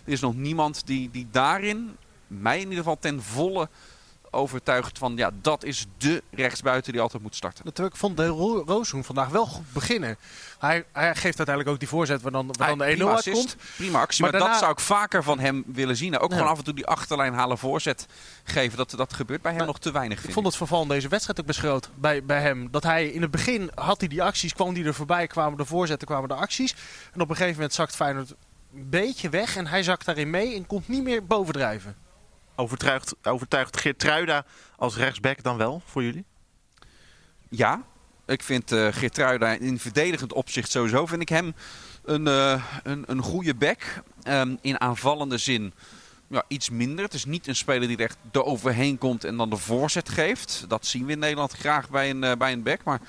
Er 0.10 0.16
is 0.16 0.22
nog 0.22 0.36
niemand 0.36 0.82
die, 0.86 1.10
die 1.12 1.28
daarin, 1.32 1.98
mij 2.28 2.56
in 2.56 2.64
ieder 2.64 2.78
geval 2.78 3.00
ten 3.00 3.24
volle 3.24 3.70
overtuigd 4.32 4.98
van 4.98 5.14
ja, 5.16 5.32
dat 5.42 5.64
is 5.64 5.86
de 5.98 6.24
rechtsbuiten 6.32 6.92
die 6.92 7.02
altijd 7.02 7.24
moet 7.24 7.36
starten. 7.36 7.66
Natuurlijk 7.66 7.96
vond 7.96 8.18
de 8.18 8.26
Ro 8.28 8.64
Rooshoen 8.66 9.04
vandaag 9.04 9.30
wel 9.30 9.46
goed 9.46 9.74
beginnen. 9.74 10.18
Hij, 10.60 10.86
hij 10.92 11.16
geeft 11.16 11.38
uiteindelijk 11.38 11.70
ook 11.70 11.80
die 11.80 11.88
voorzet 11.88 12.22
waar 12.22 12.32
dan, 12.32 12.48
waar 12.58 12.68
dan 12.68 12.78
de 12.78 12.98
1-0 12.98 13.04
uitkomt. 13.04 13.56
Prima 13.76 14.00
actie, 14.00 14.22
maar, 14.22 14.32
maar 14.32 14.40
daarna... 14.40 14.48
dat 14.48 14.64
zou 14.64 14.72
ik 14.72 14.80
vaker 14.80 15.24
van 15.24 15.40
hem 15.40 15.64
willen 15.68 15.96
zien. 15.96 16.20
Ook 16.20 16.30
ja. 16.30 16.36
gewoon 16.36 16.52
af 16.52 16.58
en 16.58 16.64
toe 16.64 16.74
die 16.74 16.86
achterlijn 16.86 17.34
halen 17.34 17.58
voorzet 17.58 18.08
geven. 18.44 18.78
Dat, 18.78 18.94
dat 18.96 19.14
gebeurt 19.14 19.42
bij 19.42 19.52
hem 19.52 19.60
maar, 19.60 19.70
nog 19.70 19.80
te 19.80 19.92
weinig. 19.92 20.24
Ik 20.24 20.34
vond 20.34 20.46
het 20.46 20.56
verval 20.56 20.82
in 20.82 20.88
deze 20.88 21.08
wedstrijd 21.08 21.40
ook 21.40 21.46
best 21.46 21.60
groot 21.60 21.90
bij, 21.96 22.24
bij 22.24 22.42
hem. 22.42 22.72
Dat 22.72 22.84
hij 22.84 23.08
in 23.08 23.22
het 23.22 23.32
begin 23.32 23.72
had 23.76 24.00
hij 24.00 24.10
die 24.10 24.24
acties, 24.24 24.54
kwam 24.54 24.74
die 24.74 24.86
er 24.86 24.94
voorbij, 24.94 25.28
kwamen 25.28 25.58
de 25.58 25.66
voorzetten, 25.66 26.08
kwamen 26.08 26.30
de 26.30 26.36
acties. 26.36 26.76
En 27.14 27.22
op 27.22 27.30
een 27.30 27.36
gegeven 27.36 27.56
moment 27.56 27.74
zakt 27.74 27.96
Feyenoord 27.96 28.34
een 28.74 28.90
beetje 28.90 29.30
weg 29.30 29.56
en 29.56 29.68
hij 29.68 29.84
zakt 29.84 30.06
daarin 30.06 30.30
mee 30.30 30.56
en 30.56 30.68
komt 30.68 30.88
niet 30.88 31.04
meer 31.04 31.26
bovendrijven. 31.26 31.96
Overtuigt, 32.56 33.16
overtuigt 33.24 33.80
Geertruida 33.80 34.46
als 34.76 34.96
rechtsback 34.96 35.44
dan 35.44 35.58
wel 35.58 35.82
voor 35.86 36.04
jullie? 36.04 36.26
Ja, 37.50 37.84
ik 38.26 38.44
vind 38.44 38.72
uh, 38.72 38.88
Geertruida 38.92 39.52
in 39.52 39.80
verdedigend 39.80 40.34
opzicht 40.34 40.72
sowieso 40.72 41.06
vind 41.06 41.22
ik 41.22 41.30
hem 41.30 41.56
een, 42.04 42.28
uh, 42.28 42.64
een, 42.84 43.04
een 43.08 43.22
goede 43.22 43.56
back. 43.56 44.02
Um, 44.28 44.58
in 44.62 44.82
aanvallende 44.82 45.38
zin 45.38 45.74
ja, 46.30 46.44
iets 46.48 46.70
minder. 46.70 47.06
Het 47.06 47.14
is 47.14 47.26
niet 47.26 47.48
een 47.48 47.56
speler 47.56 47.88
die 47.88 47.98
er 47.98 48.04
echt 48.04 48.18
er 48.32 48.44
overheen 48.44 48.98
komt 48.98 49.24
en 49.24 49.38
dan 49.38 49.50
de 49.50 49.58
voorzet 49.58 50.10
geeft. 50.10 50.66
Dat 50.68 50.86
zien 50.86 51.06
we 51.06 51.12
in 51.12 51.20
Nederland 51.20 51.52
graag 51.52 51.90
bij 51.90 52.10
een, 52.10 52.24
uh, 52.24 52.32
bij 52.36 52.52
een 52.52 52.64
back. 52.64 52.84
Maar 52.84 53.02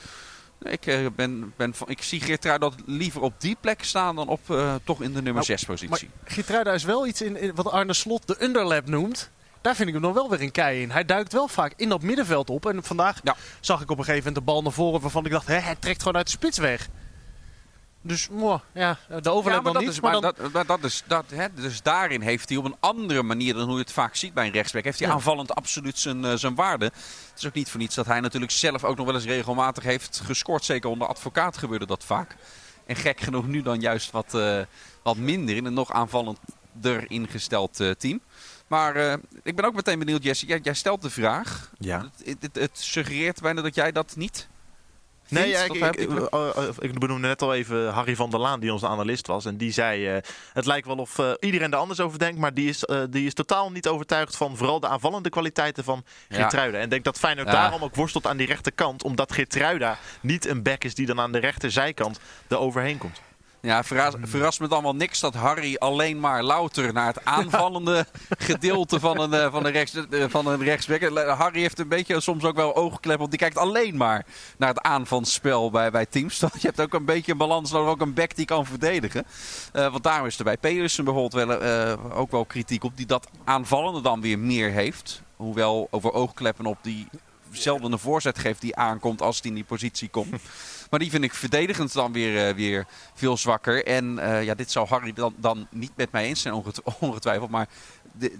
ik, 0.62 0.86
uh, 0.86 1.06
ben, 1.16 1.52
ben 1.56 1.74
van, 1.74 1.88
ik 1.88 2.02
zie 2.02 2.20
Geertruida 2.20 2.70
liever 2.86 3.20
op 3.20 3.34
die 3.38 3.56
plek 3.60 3.84
staan 3.84 4.16
dan 4.16 4.28
op, 4.28 4.40
uh, 4.50 4.74
toch 4.84 5.02
in 5.02 5.12
de 5.12 5.22
nummer 5.22 5.44
6 5.44 5.66
nou, 5.66 5.72
positie. 5.72 6.08
Maar 6.14 6.32
Geertruida 6.32 6.72
is 6.72 6.84
wel 6.84 7.06
iets 7.06 7.22
in, 7.22 7.36
in, 7.36 7.54
wat 7.54 7.70
Arne 7.70 7.94
Slot 7.94 8.26
de 8.26 8.44
underlap 8.44 8.86
noemt. 8.86 9.30
Daar 9.60 9.74
vind 9.76 9.88
ik 9.88 9.94
hem 9.94 10.02
nog 10.02 10.14
wel 10.14 10.30
weer 10.30 10.40
een 10.40 10.50
kei 10.50 10.82
in. 10.82 10.90
Hij 10.90 11.04
duikt 11.04 11.32
wel 11.32 11.48
vaak 11.48 11.72
in 11.76 11.88
dat 11.88 12.02
middenveld 12.02 12.50
op. 12.50 12.66
En 12.66 12.84
vandaag 12.84 13.20
ja. 13.22 13.36
zag 13.60 13.80
ik 13.80 13.90
op 13.90 13.98
een 13.98 14.04
gegeven 14.04 14.26
moment 14.26 14.46
de 14.46 14.52
bal 14.52 14.62
naar 14.62 14.72
voren 14.72 15.00
waarvan 15.00 15.24
ik 15.24 15.30
dacht, 15.30 15.46
hè, 15.46 15.58
hij 15.58 15.76
trekt 15.78 15.98
gewoon 15.98 16.16
uit 16.16 16.26
de 16.26 16.32
spits 16.32 16.58
weg. 16.58 16.88
Dus 18.02 18.28
moh, 18.28 18.60
ja, 18.72 18.98
de 19.22 19.30
overlap 19.30 19.64
ja, 19.64 19.72
dan 19.72 19.82
niet. 19.82 19.90
Is, 19.90 20.00
maar, 20.00 20.12
maar 20.12 20.20
dan... 20.20 20.50
dat, 20.52 20.66
dat 20.66 20.84
is, 20.84 21.02
dat, 21.06 21.24
hè, 21.34 21.46
dus 21.54 21.82
daarin 21.82 22.20
heeft 22.20 22.48
hij 22.48 22.58
op 22.58 22.64
een 22.64 22.76
andere 22.80 23.22
manier 23.22 23.54
dan 23.54 23.64
hoe 23.64 23.74
je 23.74 23.80
het 23.80 23.92
vaak 23.92 24.16
ziet 24.16 24.34
bij 24.34 24.46
een 24.46 24.52
rechtsback... 24.52 24.84
heeft 24.84 24.98
hij 24.98 25.08
ja. 25.08 25.14
aanvallend 25.14 25.54
absoluut 25.54 25.98
zijn, 25.98 26.24
uh, 26.24 26.34
zijn 26.34 26.54
waarde. 26.54 26.84
Het 26.84 27.34
is 27.36 27.46
ook 27.46 27.54
niet 27.54 27.70
voor 27.70 27.80
niets 27.80 27.94
dat 27.94 28.06
hij 28.06 28.20
natuurlijk 28.20 28.52
zelf 28.52 28.84
ook 28.84 28.96
nog 28.96 29.06
wel 29.06 29.14
eens 29.14 29.24
regelmatig 29.24 29.84
heeft 29.84 30.20
gescoord. 30.24 30.64
Zeker 30.64 30.90
onder 30.90 31.08
advocaat 31.08 31.56
gebeurde 31.56 31.86
dat 31.86 32.04
vaak. 32.04 32.36
En 32.86 32.96
gek 32.96 33.20
genoeg 33.20 33.46
nu 33.46 33.62
dan 33.62 33.80
juist 33.80 34.10
wat, 34.10 34.34
uh, 34.34 34.60
wat 35.02 35.16
minder 35.16 35.56
in 35.56 35.64
een 35.64 35.74
nog 35.74 35.92
aanvallender 35.92 37.10
ingesteld 37.10 37.80
uh, 37.80 37.90
team. 37.90 38.20
Maar 38.66 38.96
uh, 38.96 39.12
ik 39.42 39.56
ben 39.56 39.64
ook 39.64 39.74
meteen 39.74 39.98
benieuwd, 39.98 40.22
Jesse. 40.22 40.46
Jij, 40.46 40.60
jij 40.62 40.74
stelt 40.74 41.02
de 41.02 41.10
vraag. 41.10 41.70
Ja. 41.78 42.10
Het, 42.24 42.42
het, 42.42 42.54
het, 42.56 42.78
suggereert 42.78 43.40
bijna 43.40 43.62
dat 43.62 43.74
jij 43.74 43.92
dat 43.92 44.16
niet 44.16 44.48
Nee, 45.30 45.48
ja, 45.48 45.62
ik, 45.62 45.72
ik, 45.72 45.96
ik, 45.96 46.34
oh, 46.34 46.50
oh, 46.56 46.64
ik, 46.78 46.98
benoemde 46.98 47.28
net 47.28 47.42
al 47.42 47.54
even 47.54 47.88
Harry 47.88 48.16
van 48.16 48.30
der 48.30 48.40
Laan, 48.40 48.60
die 48.60 48.72
onze 48.72 48.86
analist 48.86 49.26
was. 49.26 49.44
En 49.44 49.56
die 49.56 49.72
zei, 49.72 50.16
uh, 50.16 50.22
het 50.52 50.66
lijkt 50.66 50.86
wel 50.86 50.96
of 50.96 51.18
uh, 51.18 51.30
iedereen 51.40 51.72
er 51.72 51.78
anders 51.78 52.00
over 52.00 52.18
denkt. 52.18 52.38
Maar 52.38 52.54
die 52.54 52.68
is, 52.68 52.84
uh, 52.86 53.02
die 53.10 53.26
is 53.26 53.34
totaal 53.34 53.70
niet 53.70 53.88
overtuigd 53.88 54.36
van 54.36 54.56
vooral 54.56 54.80
de 54.80 54.88
aanvallende 54.88 55.28
kwaliteiten 55.28 55.84
van 55.84 56.04
Geertruida. 56.28 56.76
Ja. 56.76 56.82
En 56.82 56.88
denk 56.88 57.04
dat 57.04 57.18
Feyenoord 57.18 57.46
ja. 57.46 57.52
daarom 57.52 57.82
ook 57.82 57.94
worstelt 57.94 58.26
aan 58.26 58.36
die 58.36 58.46
rechterkant. 58.46 59.02
Omdat 59.02 59.32
Geertruida 59.32 59.98
niet 60.20 60.46
een 60.46 60.62
back 60.62 60.84
is 60.84 60.94
die 60.94 61.06
dan 61.06 61.20
aan 61.20 61.32
de 61.32 61.38
rechterzijkant 61.38 62.20
er 62.48 62.58
overheen 62.58 62.98
komt. 62.98 63.20
Ja, 63.62 63.84
verras, 63.84 64.14
verrast 64.22 64.60
me 64.60 64.68
dan 64.68 64.82
wel 64.82 64.94
niks 64.94 65.20
dat 65.20 65.34
Harry 65.34 65.76
alleen 65.78 66.20
maar 66.20 66.42
louter 66.42 66.92
naar 66.92 67.06
het 67.06 67.24
aanvallende 67.24 68.06
gedeelte 68.38 69.00
van 69.00 69.20
een, 69.20 69.32
uh, 69.32 69.52
van, 69.52 69.66
een 69.66 69.72
rechts, 69.72 69.94
uh, 70.10 70.24
van 70.28 70.46
een 70.46 70.62
rechtsback. 70.62 71.28
Harry 71.28 71.60
heeft 71.60 71.78
een 71.78 71.88
beetje 71.88 72.20
soms 72.20 72.44
ook 72.44 72.56
wel 72.56 72.76
oogklep, 72.76 73.18
want 73.18 73.30
die 73.30 73.38
kijkt 73.38 73.56
alleen 73.56 73.96
maar 73.96 74.26
naar 74.56 74.68
het 74.68 74.80
aanvalsspel 74.80 75.70
bij, 75.70 75.90
bij 75.90 76.06
teams. 76.06 76.38
Je 76.60 76.66
hebt 76.66 76.80
ook 76.80 76.94
een 76.94 77.04
beetje 77.04 77.32
een 77.32 77.38
balans 77.38 77.70
nodig, 77.70 77.90
ook 77.90 78.00
een 78.00 78.14
back 78.14 78.36
die 78.36 78.46
kan 78.46 78.66
verdedigen. 78.66 79.24
Uh, 79.72 79.90
want 79.90 80.02
daarom 80.02 80.26
is 80.26 80.38
er 80.38 80.44
bij 80.44 80.56
Pedersen 80.56 81.04
bijvoorbeeld 81.04 81.46
wel, 81.46 81.60
ook 82.12 82.30
wel 82.30 82.44
kritiek 82.44 82.84
op, 82.84 82.96
die 82.96 83.06
dat 83.06 83.28
aanvallende 83.44 84.00
dan 84.00 84.20
weer 84.20 84.38
meer 84.38 84.70
heeft. 84.70 85.22
Hoewel 85.36 85.88
over 85.90 86.12
oogkleppen 86.12 86.66
op 86.66 86.78
die 86.82 87.08
zelden 87.50 87.92
een 87.92 87.98
voorzet 87.98 88.38
geeft 88.38 88.60
die 88.60 88.76
aankomt 88.76 89.22
als 89.22 89.40
die 89.40 89.50
in 89.50 89.56
die 89.56 89.64
positie 89.64 90.08
komt. 90.08 90.42
Maar 90.90 91.00
die 91.00 91.10
vind 91.10 91.24
ik 91.24 91.34
verdedigend 91.34 91.92
dan 91.92 92.12
weer, 92.12 92.48
uh, 92.48 92.54
weer 92.54 92.86
veel 93.14 93.36
zwakker. 93.36 93.86
En 93.86 94.18
uh, 94.18 94.44
ja, 94.44 94.54
dit 94.54 94.70
zou 94.70 94.88
Harry 94.88 95.12
dan, 95.12 95.34
dan 95.36 95.66
niet 95.70 95.92
met 95.96 96.12
mij 96.12 96.24
eens 96.24 96.40
zijn, 96.40 96.54
ongetwijfeld. 97.00 97.50
Maar 97.50 97.68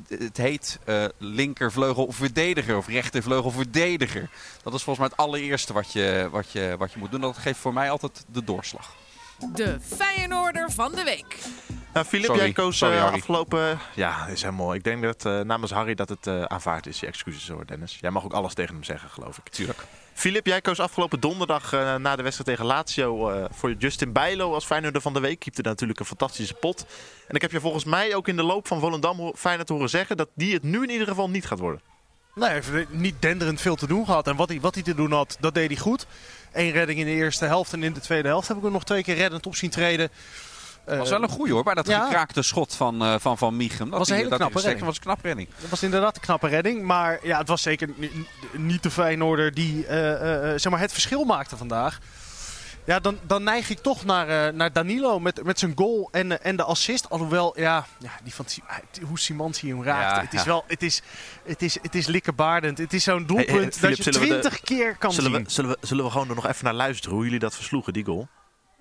het 0.09 0.37
heet 0.37 0.79
uh, 0.87 1.05
linkervleugelverdediger 1.19 2.77
of 2.77 2.87
rechtervleugelverdediger. 2.87 4.31
Dat 4.63 4.75
is 4.75 4.83
volgens 4.83 4.99
mij 4.99 5.09
het 5.17 5.17
allereerste 5.17 5.73
wat 5.73 5.93
je, 5.93 6.29
wat, 6.31 6.53
je, 6.53 6.75
wat 6.79 6.93
je 6.93 6.99
moet 6.99 7.11
doen. 7.11 7.21
Dat 7.21 7.39
geeft 7.39 7.59
voor 7.59 7.73
mij 7.73 7.91
altijd 7.91 8.25
de 8.33 8.45
doorslag. 8.45 8.95
De 9.49 9.79
Feyenoorder 9.81 10.71
van 10.71 10.93
de 10.93 11.05
week. 11.05 11.39
Nou, 11.95 12.07
Filip, 12.07 12.35
jij 12.35 12.53
koos 12.53 12.79
Sorry, 12.79 12.97
uh, 12.97 13.13
afgelopen... 13.13 13.79
Ja, 13.95 14.27
is 14.27 14.43
helemaal... 14.43 14.75
Ik 14.75 14.85
denk 14.85 15.03
dat 15.03 15.25
uh, 15.25 15.41
namens 15.41 15.73
Harry 15.73 15.95
dat 15.95 16.09
het 16.09 16.27
uh, 16.27 16.43
aanvaard 16.43 16.87
is. 16.87 17.01
Je 17.01 17.07
excuses 17.07 17.49
hoor, 17.49 17.67
Dennis. 17.67 17.99
Jij 18.01 18.11
mag 18.11 18.25
ook 18.25 18.33
alles 18.33 18.55
tegen 18.55 18.75
hem 18.75 18.85
zeggen, 18.85 19.11
geloof 19.11 19.39
ik. 19.39 19.49
Tuurlijk. 19.49 19.85
Filip, 20.13 20.47
jij 20.47 20.61
koos 20.61 20.81
afgelopen 20.81 21.21
donderdag 21.21 21.73
uh, 21.73 21.95
na 21.95 22.17
de 22.17 22.23
wedstrijd 22.23 22.51
tegen 22.51 22.65
Lazio 22.65 23.31
uh, 23.31 23.45
voor 23.51 23.73
Justin 23.73 24.13
Bijlo 24.13 24.55
als 24.55 24.65
Feyenoorder 24.65 25.01
van 25.01 25.13
de 25.13 25.21
week. 25.21 25.39
Keepte 25.39 25.63
natuurlijk 25.63 26.01
een 26.01 26.07
fantastische 26.07 26.55
pot. 26.55 26.87
En 27.29 27.35
ik 27.35 27.41
heb 27.41 27.51
je 27.51 27.61
volgens 27.61 27.85
mij 27.85 28.15
ook 28.15 28.29
in 28.29 28.37
de 28.37 28.43
loop 28.43 28.67
van 28.67 28.81
Volendam 28.81 29.33
Feyenoord 29.37 29.69
horen 29.69 29.89
zeggen 29.89 30.17
dat 30.17 30.29
die 30.35 30.55
het 30.55 30.63
nu 30.63 30.83
in 30.83 30.91
ieder 30.91 31.07
geval 31.07 31.31
niet 31.31 31.47
gaat 31.47 31.59
worden. 31.59 31.81
Hij 32.41 32.53
heeft 32.53 32.91
niet 32.91 33.15
denderend 33.19 33.61
veel 33.61 33.77
te 33.77 33.87
doen 33.87 34.05
gehad. 34.05 34.27
En 34.27 34.37
wat 34.37 34.49
hij, 34.49 34.61
wat 34.61 34.75
hij 34.75 34.83
te 34.83 34.95
doen 34.95 35.13
had, 35.13 35.37
dat 35.41 35.55
deed 35.55 35.69
hij 35.69 35.77
goed. 35.77 36.07
Eén 36.53 36.71
redding 36.71 36.99
in 36.99 37.05
de 37.05 37.11
eerste 37.11 37.45
helft 37.45 37.73
en 37.73 37.83
in 37.83 37.93
de 37.93 38.01
tweede 38.01 38.29
helft 38.29 38.49
heb 38.49 38.57
ik 38.57 38.63
hem 38.63 38.73
nog 38.73 38.85
twee 38.85 39.03
keer 39.03 39.17
reddend 39.17 39.47
op 39.47 39.57
zien 39.57 39.71
treden. 39.71 40.11
Dat 40.85 40.99
was 40.99 41.11
wel 41.11 41.23
een 41.23 41.29
goeie 41.29 41.53
hoor, 41.53 41.63
bij 41.63 41.75
dat 41.75 41.87
ja. 41.87 42.05
gekraakte 42.05 42.43
schot 42.43 42.75
van 42.75 43.03
uh, 43.03 43.15
Van, 43.19 43.39
van. 43.39 43.59
Dat 43.59 43.89
was 43.89 44.09
een 44.09 44.17
hele 44.17 44.37
knappe 44.37 44.55
dat 44.55 44.63
redding. 44.63 44.85
was 44.85 44.97
een 44.97 45.03
knappe 45.03 45.27
redding. 45.27 45.49
Dat 45.61 45.71
was 45.71 45.83
inderdaad 45.83 46.15
een 46.15 46.21
knappe 46.21 46.49
redding. 46.49 46.83
Maar 46.83 47.19
ja, 47.23 47.39
het 47.39 47.49
was 47.49 47.63
zeker 47.63 47.91
niet 48.53 48.83
de 48.83 48.91
Feyenoorder 48.91 49.55
die 49.55 49.87
uh, 49.87 49.97
uh, 49.97 50.19
zeg 50.57 50.71
maar 50.71 50.81
het 50.81 50.93
verschil 50.93 51.25
maakte 51.25 51.57
vandaag. 51.57 51.99
Ja, 52.91 53.01
dan, 53.01 53.19
dan 53.23 53.43
neig 53.43 53.71
ik 53.71 53.79
toch 53.79 54.05
naar, 54.05 54.55
naar 54.55 54.73
Danilo 54.73 55.21
met, 55.21 55.45
met 55.45 55.59
zijn 55.59 55.73
goal 55.75 56.09
en, 56.13 56.43
en 56.43 56.57
de 56.57 56.65
assist. 56.65 57.11
Alhoewel, 57.11 57.61
ja, 57.61 57.87
ja 57.99 58.11
die 58.23 58.35
van, 58.35 58.45
hoe 59.07 59.19
Simanski 59.19 59.69
hem 59.69 59.83
raakt. 59.83 60.17
Ja, 60.17 60.23
het 60.23 60.33
is 60.33 60.41
ja. 60.41 60.47
wel, 60.47 60.65
het 60.67 60.83
is, 60.83 61.03
het 61.45 61.63
is, 61.63 61.79
het 61.83 61.95
is 61.95 62.07
likkebaardend. 62.07 62.79
Het 62.79 62.93
is 62.93 63.05
zo'n 63.05 63.27
doelpunt 63.27 63.49
hey, 63.49 63.61
hey, 63.61 63.73
Philip, 63.73 63.97
dat 63.97 64.05
je 64.05 64.11
twintig 64.11 64.61
keer 64.61 64.97
kan 64.97 65.13
zullen 65.13 65.31
zien. 65.31 65.45
We, 65.45 65.51
zullen, 65.51 65.71
we, 65.71 65.87
zullen 65.87 66.05
we 66.05 66.11
gewoon 66.11 66.29
er 66.29 66.35
nog 66.35 66.47
even 66.47 66.65
naar 66.65 66.75
luisteren 66.75 67.15
hoe 67.15 67.25
jullie 67.25 67.39
dat 67.39 67.55
versloegen, 67.55 67.93
die 67.93 68.05
goal? 68.05 68.29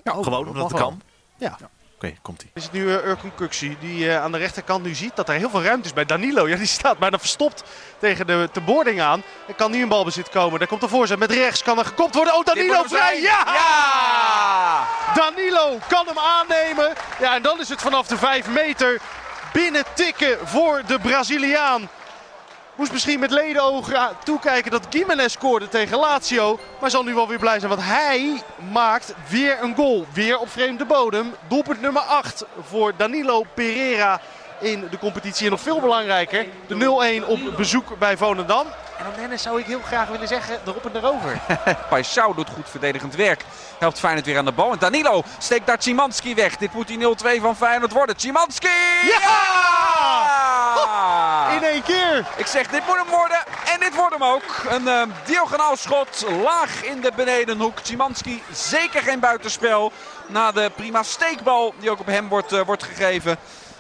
Ja, 0.04 0.12
gewoon 0.12 0.48
omdat 0.48 0.72
het 0.72 0.80
kan. 0.80 1.02
Ja. 1.38 1.58
Oké, 2.00 2.08
okay, 2.08 2.20
komt 2.22 2.42
ie. 2.42 2.50
Is 2.54 2.64
het 2.64 2.72
nu 2.72 2.84
uh, 2.84 3.06
Urkun 3.06 3.36
Kuxi 3.36 3.78
die 3.80 4.06
uh, 4.06 4.22
aan 4.22 4.32
de 4.32 4.38
rechterkant 4.38 4.84
nu 4.84 4.94
ziet 4.94 5.16
dat 5.16 5.30
er 5.30 5.36
heel 5.36 5.50
veel 5.50 5.64
ruimte 5.64 5.88
is 5.88 5.94
bij 5.94 6.06
Danilo. 6.06 6.48
Ja, 6.50 6.56
die 6.56 6.66
staat 6.66 6.98
bijna 6.98 7.20
verstopt 7.20 7.64
tegen 7.98 8.28
de, 8.28 8.50
de 8.52 8.62
boarding 8.62 9.02
aan. 9.02 9.24
Er 9.48 9.54
kan 9.54 9.72
nu 9.72 9.82
een 9.82 9.90
balbezit 9.90 10.30
komen. 10.30 10.60
Daar 10.60 10.68
komt 10.68 10.82
de 10.82 10.88
voorzet 10.88 11.20
met 11.20 11.32
rechts. 11.32 11.64
Kan 11.64 11.80
er 11.80 11.86
gekopt 11.86 12.16
worden. 12.16 12.36
Oh, 12.36 12.46
Danilo 12.46 12.84
vrij. 12.84 13.22
Ja! 13.22 13.44
ja! 13.46 14.88
Danilo 15.14 15.80
kan 15.88 16.06
hem 16.08 16.18
aannemen. 16.18 16.94
Ja, 17.20 17.36
en 17.36 17.42
dan 17.42 17.60
is 17.60 17.70
het 17.70 17.82
vanaf 17.82 18.08
de 18.08 18.18
5 18.18 18.48
meter 18.48 19.02
binnen 19.54 19.84
tikken 19.94 20.38
voor 20.48 20.82
de 20.86 21.00
Braziliaan. 21.00 21.90
Moest 22.80 22.92
misschien 22.92 23.20
met 23.20 23.32
ledenogen 23.32 24.10
toekijken 24.24 24.72
dat 24.72 24.88
Gimenez 24.90 25.34
scoorde 25.34 25.70
tegen 25.70 25.98
Lazio. 25.98 26.60
Maar 26.82 26.90
zal 26.90 27.04
nu 27.04 27.14
wel 27.14 27.28
weer 27.28 27.40
blij 27.40 27.60
zijn, 27.60 27.72
want 27.72 27.84
hij 27.84 28.42
maakt 28.72 29.14
weer 29.30 29.58
een 29.62 29.76
goal. 29.76 30.06
Weer 30.14 30.40
op 30.40 30.50
vreemde 30.50 30.86
bodem. 30.86 31.36
Doelpunt 31.48 31.82
nummer 31.82 32.02
8 32.02 32.46
voor 32.68 32.94
Danilo 32.98 33.44
Pereira 33.54 34.22
in 34.60 34.88
de 34.92 34.98
competitie. 34.98 35.46
En 35.46 35.52
nog 35.52 35.62
veel 35.62 35.80
belangrijker, 35.80 36.46
de 36.68 37.22
0-1 37.24 37.28
op 37.28 37.40
bezoek 37.58 37.98
bij 37.98 38.18
Volendam. 38.18 38.68
En 38.98 39.04
dan 39.04 39.14
Dennis 39.16 39.42
zou 39.42 39.60
ik 39.60 39.66
heel 39.66 39.82
graag 39.82 40.08
willen 40.08 40.28
zeggen, 40.28 40.60
erop 40.66 40.86
en 40.86 40.96
erover. 40.96 41.40
Paisao 41.90 42.34
doet 42.34 42.50
goed 42.50 42.70
verdedigend 42.70 43.16
werk. 43.16 43.44
Helpt 43.80 44.00
Feyenoord 44.00 44.26
weer 44.26 44.38
aan 44.38 44.46
de 44.46 44.52
bal. 44.52 44.72
En 44.72 44.80
Danilo 44.80 45.24
steekt 45.38 45.68
daar 45.68 45.82
Cimanski 45.82 46.36
weg. 46.36 46.58
Dit 46.58 46.74
moet 46.74 46.88
die 46.88 47.16
0-2 47.38 47.42
van 47.42 47.56
Feyenoord 47.56 47.92
worden. 47.92 48.20
Cimanski! 48.20 48.68
Ja! 49.04 49.60
Keer! 51.60 52.26
Ik 52.38 52.46
zeg, 52.46 52.68
dit 52.68 52.86
moet 52.88 52.96
hem 52.96 53.10
worden. 53.10 53.38
En 53.74 53.80
dit 53.80 53.96
wordt 53.96 54.14
hem 54.14 54.24
ook. 54.24 54.44
Een 54.70 54.82
uh, 54.82 55.02
diagonaal 55.26 55.76
schot. 55.76 56.26
Laag 56.44 56.84
in 56.84 57.02
de 57.02 57.12
benedenhoek. 57.16 57.78
Cimanski 57.84 58.44
zeker 58.52 59.02
geen 59.02 59.20
buitenspel. 59.20 59.92
Na 60.28 60.52
de 60.52 60.72
prima 60.76 61.04
steekbal 61.04 61.74
die 61.80 61.90
ook 61.90 62.00
op 62.00 62.06
hem 62.06 62.28
wordt, 62.28 62.54
uh, 62.54 62.62
wordt 62.62 62.84
gegeven. 62.84 63.38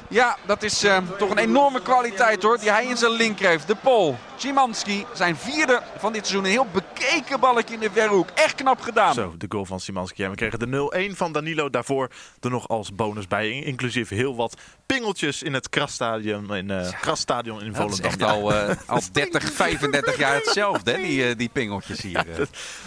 Ja, 0.07 0.37
dat 0.45 0.63
is 0.63 0.83
uh, 0.83 0.97
toch 1.17 1.29
een 1.29 1.37
enorme 1.37 1.81
kwaliteit 1.81 2.43
hoor, 2.43 2.59
die 2.59 2.71
hij 2.71 2.85
in 2.85 2.97
zijn 2.97 3.11
linker 3.11 3.47
heeft. 3.47 3.67
De 3.67 3.75
Pol, 3.75 4.17
Szymanski, 4.39 5.05
zijn 5.13 5.35
vierde 5.35 5.81
van 5.97 6.13
dit 6.13 6.27
seizoen. 6.27 6.45
Een 6.45 6.51
heel 6.51 6.67
bekeken 6.73 7.39
balletje 7.39 7.73
in 7.73 7.79
de 7.79 7.89
verhoek. 7.91 8.29
Echt 8.33 8.55
knap 8.55 8.81
gedaan. 8.81 9.13
Zo, 9.13 9.33
de 9.37 9.45
goal 9.49 9.65
van 9.65 9.79
Szymanski. 9.79 10.23
En 10.23 10.29
we 10.29 10.35
kregen 10.35 10.59
de 10.59 11.09
0-1 11.11 11.15
van 11.15 11.31
Danilo. 11.31 11.69
Daarvoor 11.69 12.09
er 12.39 12.49
nog 12.49 12.67
als 12.67 12.93
bonus 12.93 13.27
bij. 13.27 13.51
Inclusief 13.51 14.09
heel 14.09 14.35
wat 14.35 14.61
pingeltjes 14.85 15.43
in 15.43 15.53
het 15.53 15.69
Krasstadion 15.69 16.55
in, 16.55 16.69
uh, 16.69 16.89
Krasstadion 17.01 17.61
in 17.61 17.75
Volendam. 17.75 18.01
Dat 18.01 18.11
is 18.11 18.19
echt 18.19 18.31
al, 18.31 18.53
uh, 18.53 18.75
al 18.85 19.01
30, 19.11 19.51
35 19.51 20.17
jaar 20.17 20.35
hetzelfde, 20.35 20.91
hè, 20.91 21.01
die, 21.01 21.29
uh, 21.29 21.35
die 21.37 21.49
pingeltjes 21.49 22.01
hier. 22.01 22.11
Ja, 22.11 22.23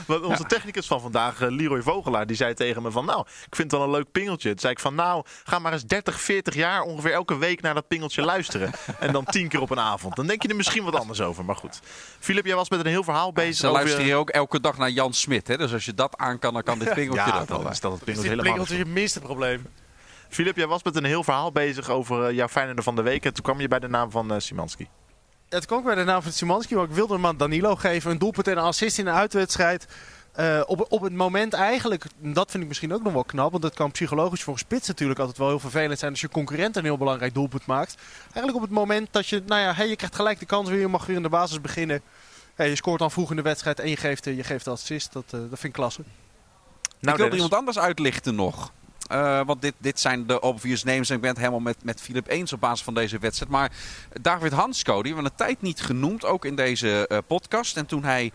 dat, 0.07 0.23
onze 0.23 0.43
ja. 0.43 0.49
technicus 0.49 0.87
van 0.87 1.01
vandaag, 1.01 1.41
Leroy 1.41 1.83
Vogelaar, 1.83 2.27
die 2.27 2.37
zei 2.37 2.55
tegen 2.55 2.83
me 2.83 2.91
van... 2.91 3.05
Nou, 3.05 3.21
ik 3.21 3.57
vind 3.57 3.71
het 3.71 3.81
wel 3.81 3.83
een 3.83 3.95
leuk 3.95 4.13
pingeltje. 4.13 4.51
Toen 4.51 4.59
zei 4.59 4.73
ik 4.73 4.81
van, 4.81 4.95
nou, 4.95 5.25
ga 5.45 5.59
maar 5.59 5.73
eens 5.73 5.85
30, 5.85 6.21
40 6.21 6.55
jaar 6.55 6.83
ongeveer 6.83 7.13
elke 7.13 7.39
week 7.39 7.61
naar 7.61 7.75
dat 7.75 7.89
pingeltje 7.89 8.23
luisteren. 8.23 8.71
en 8.99 9.13
dan 9.13 9.25
tien 9.25 9.49
keer 9.49 9.61
op 9.61 9.71
een 9.71 9.81
avond. 9.81 10.17
Dan 10.17 10.27
denk 10.27 10.43
je 10.43 10.49
er 10.49 10.57
misschien 10.57 10.85
wat 10.85 10.97
anders 10.97 11.21
over. 11.21 11.42
Maar 11.45 11.57
goed. 11.57 11.81
Filip, 12.21 12.47
jij 12.47 12.57
was 12.57 12.71
met 12.71 12.81
een 12.81 12.87
heel 12.87 13.05
verhaal 13.05 13.33
bezig. 13.33 13.57
Ze 13.57 13.67
over... 13.67 13.79
luisteren 13.79 14.07
hier 14.07 14.17
ook 14.17 14.31
elke 14.31 14.61
dag 14.61 14.79
naar 14.79 14.91
Jan 14.91 15.13
Smit. 15.13 15.49
Hè? 15.49 15.57
Dus 15.57 15.73
als 15.73 15.85
je 15.85 15.95
dat 15.95 16.17
aan 16.17 16.39
kan, 16.39 16.53
dan 16.53 16.63
kan 16.63 16.79
dit 16.79 16.95
pingeltje 16.95 17.31
ja, 17.31 17.39
dat 17.39 17.49
dan 17.49 17.65
al. 17.65 17.71
is 17.71 17.81
dat 17.81 17.93
het 17.93 18.05
pingeltje 18.05 18.31
Dit 18.31 18.39
helemaal. 18.39 18.65
pingeltje 18.65 18.87
je 18.87 18.93
minste 18.93 19.21
probleem. 19.21 19.67
Filip, 20.29 20.57
jij 20.57 20.67
was 20.67 20.83
met 20.83 20.97
een 20.97 21.05
heel 21.05 21.25
verhaal 21.25 21.53
bezig 21.53 21.91
over 21.91 22.29
uh, 22.29 22.37
jouw 22.37 22.49
Feyenoorder 22.49 22.85
van 22.85 22.97
de 22.97 23.03
week. 23.03 23.25
En 23.25 23.35
toen 23.35 23.45
kwam 23.45 23.61
je 23.61 23.69
bij 23.69 23.79
de 23.79 23.89
naam 23.89 24.11
van 24.11 24.33
uh, 24.33 24.39
Simanski. 24.39 24.89
Het 25.49 25.67
kwam 25.67 25.83
bij 25.83 25.95
de 25.95 26.05
naam 26.05 26.23
van 26.23 26.33
Simanski, 26.33 26.75
maar 26.75 26.85
ik 26.85 26.91
wilde 26.91 27.15
hem 27.15 27.27
aan 27.27 27.37
Danilo 27.37 27.77
geven. 27.77 28.11
Een 28.11 28.19
doelpunt 28.19 28.49
en 28.49 28.57
een 28.57 28.63
assist 28.63 28.99
in 28.99 29.05
de 29.05 29.11
uitwedstrijd. 29.11 29.87
Uh, 30.41 30.61
op, 30.67 30.87
op 30.89 31.03
het 31.03 31.13
moment 31.13 31.53
eigenlijk, 31.53 32.05
dat 32.19 32.51
vind 32.51 32.63
ik 32.63 32.69
misschien 32.69 32.95
ook 32.95 33.03
nog 33.03 33.13
wel 33.13 33.25
knap, 33.25 33.51
want 33.51 33.63
dat 33.63 33.75
kan 33.75 33.91
psychologisch 33.91 34.43
voor 34.43 34.53
een 34.53 34.59
spits 34.59 34.89
natuurlijk 34.89 35.21
altijd 35.21 35.39
wel 35.39 35.49
heel 35.49 35.59
vervelend 35.59 35.99
zijn 35.99 36.11
als 36.11 36.21
je 36.21 36.29
concurrent 36.29 36.77
een 36.77 36.85
heel 36.85 36.99
belangrijk 36.99 37.35
doelpunt 37.35 37.67
maakt. 37.67 37.95
Eigenlijk 38.23 38.57
op 38.57 38.63
het 38.63 38.71
moment 38.71 39.09
dat 39.11 39.27
je, 39.27 39.43
nou 39.47 39.61
ja, 39.61 39.75
hey, 39.75 39.89
je 39.89 39.97
krijgt 39.97 40.15
gelijk 40.15 40.39
de 40.39 40.47
kans 40.47 40.69
weer, 40.69 40.81
je 40.81 40.89
mag 40.89 41.07
weer 41.07 41.17
in 41.17 41.23
de 41.23 41.29
basis 41.29 41.61
beginnen. 41.61 42.03
Hey, 42.55 42.69
je 42.69 42.77
scoort 42.77 42.99
dan 42.99 43.11
vroeg 43.11 43.31
in 43.31 43.37
de 43.37 43.43
wedstrijd 43.43 43.81
en 43.81 43.89
je 43.89 43.97
geeft, 43.97 44.25
je 44.25 44.45
geeft 44.45 44.65
de 44.65 44.71
assist, 44.71 45.13
dat, 45.13 45.25
uh, 45.27 45.31
dat 45.31 45.49
vind 45.49 45.65
ik 45.65 45.73
klasse. 45.73 46.03
Nou, 47.01 47.17
ik 47.17 47.25
wil 47.25 47.35
iemand 47.35 47.55
anders 47.55 47.79
uitlichten 47.79 48.35
nog. 48.35 48.73
Uh, 49.13 49.41
want 49.47 49.63
dit, 49.63 49.75
dit 49.79 50.01
zijn 50.01 50.27
de 50.27 50.41
obvious 50.41 50.85
names 50.85 51.09
en 51.09 51.15
ik 51.15 51.21
ben 51.21 51.31
het 51.31 51.39
helemaal 51.39 51.61
met, 51.61 51.77
met 51.85 52.01
Philip 52.01 52.29
eens 52.29 52.53
op 52.53 52.61
basis 52.61 52.83
van 52.83 52.95
deze 52.95 53.19
wedstrijd. 53.19 53.51
Maar 53.51 53.73
David 54.21 54.53
Hansko, 54.53 55.03
die 55.03 55.13
hebben 55.13 55.25
we 55.25 55.31
een 55.31 55.47
tijd 55.47 55.63
niet 55.63 55.81
genoemd, 55.81 56.25
ook 56.25 56.45
in 56.45 56.55
deze 56.55 57.09
uh, 57.09 57.19
podcast. 57.27 57.77
En 57.77 57.87
toen 57.87 58.05
hij 58.05 58.33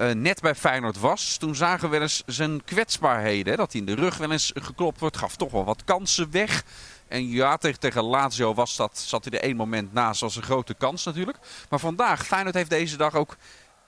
uh, 0.00 0.10
net 0.10 0.40
bij 0.40 0.54
Feyenoord 0.54 0.98
was, 0.98 1.36
toen 1.36 1.54
zagen 1.54 1.80
we 1.80 1.88
wel 1.88 2.00
eens 2.00 2.22
zijn 2.26 2.64
kwetsbaarheden. 2.64 3.50
Hè? 3.52 3.56
Dat 3.56 3.72
hij 3.72 3.80
in 3.80 3.86
de 3.86 3.94
rug 3.94 4.16
wel 4.16 4.32
eens 4.32 4.52
geklopt 4.54 5.00
wordt, 5.00 5.16
gaf 5.16 5.36
toch 5.36 5.50
wel 5.50 5.64
wat 5.64 5.84
kansen 5.84 6.30
weg. 6.30 6.64
En 7.08 7.28
ja, 7.28 7.56
tegen, 7.56 7.80
tegen 7.80 8.02
Lazio 8.02 8.54
was 8.54 8.76
dat, 8.76 8.98
zat 8.98 9.24
hij 9.24 9.38
er 9.38 9.44
één 9.44 9.56
moment 9.56 9.92
naast 9.92 10.22
als 10.22 10.36
een 10.36 10.42
grote 10.42 10.74
kans 10.74 11.04
natuurlijk. 11.04 11.38
Maar 11.68 11.78
vandaag, 11.78 12.26
Feyenoord 12.26 12.54
heeft 12.54 12.70
deze 12.70 12.96
dag 12.96 13.14
ook 13.14 13.36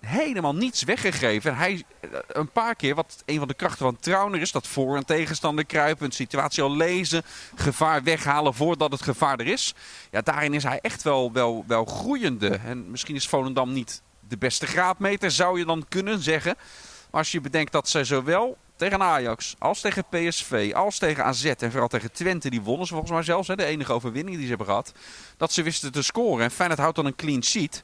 helemaal 0.01 0.55
niets 0.55 0.83
weggegeven. 0.83 1.51
En 1.51 1.57
hij 1.57 1.85
eh, 2.01 2.11
een 2.27 2.51
paar 2.51 2.75
keer, 2.75 2.95
wat 2.95 3.23
een 3.27 3.39
van 3.39 3.49
de 3.49 3.55
krachten 3.55 3.85
van 3.85 3.97
Trauner 4.01 4.41
is, 4.41 4.53
dat 4.53 4.67
voor 4.67 4.97
een 4.97 5.05
tegenstander 5.05 5.67
kruipen, 5.67 6.07
een 6.07 6.13
situatie 6.13 6.63
al 6.63 6.77
lezen, 6.77 7.23
gevaar 7.55 8.03
weghalen 8.03 8.55
voordat 8.55 8.93
het 8.93 9.03
gevaar 9.03 9.39
er 9.39 9.47
is. 9.47 9.75
Ja, 10.11 10.21
daarin 10.21 10.55
is 10.55 10.63
hij 10.63 10.79
echt 10.81 11.03
wel, 11.03 11.33
wel, 11.33 11.65
wel 11.67 11.85
groeiende. 11.85 12.61
En 12.65 12.91
misschien 12.91 13.15
is 13.17 13.29
Volendam 13.29 13.73
niet 13.73 14.03
de 14.31 14.39
beste 14.39 14.67
graadmeter, 14.67 15.31
zou 15.31 15.59
je 15.59 15.65
dan 15.65 15.85
kunnen 15.89 16.23
zeggen. 16.23 16.55
Maar 17.11 17.21
als 17.21 17.33
je 17.33 17.41
bedenkt 17.41 17.73
dat 17.73 17.89
zij 17.89 18.05
zowel 18.05 18.59
tegen 18.77 19.03
Ajax, 19.03 19.55
als 19.59 19.81
tegen 19.81 20.05
PSV, 20.11 20.73
als 20.75 20.99
tegen 20.99 21.25
AZ 21.25 21.45
en 21.45 21.71
vooral 21.71 21.89
tegen 21.89 22.13
Twente, 22.13 22.51
die 22.51 22.61
wonnen 22.61 22.87
ze 22.87 22.93
volgens 22.93 23.13
mij 23.13 23.23
zelfs, 23.23 23.49
hè, 23.49 23.57
de 23.57 23.65
enige 23.65 23.93
overwinning 23.93 24.35
die 24.35 24.43
ze 24.45 24.49
hebben 24.49 24.67
gehad, 24.67 24.93
dat 25.37 25.53
ze 25.53 25.63
wisten 25.63 25.93
te 25.93 26.03
scoren. 26.03 26.45
En 26.45 26.51
Feyenoord 26.51 26.81
houdt 26.81 26.97
dan 26.97 27.07
een 27.07 27.17
clean 27.17 27.43
sheet. 27.43 27.83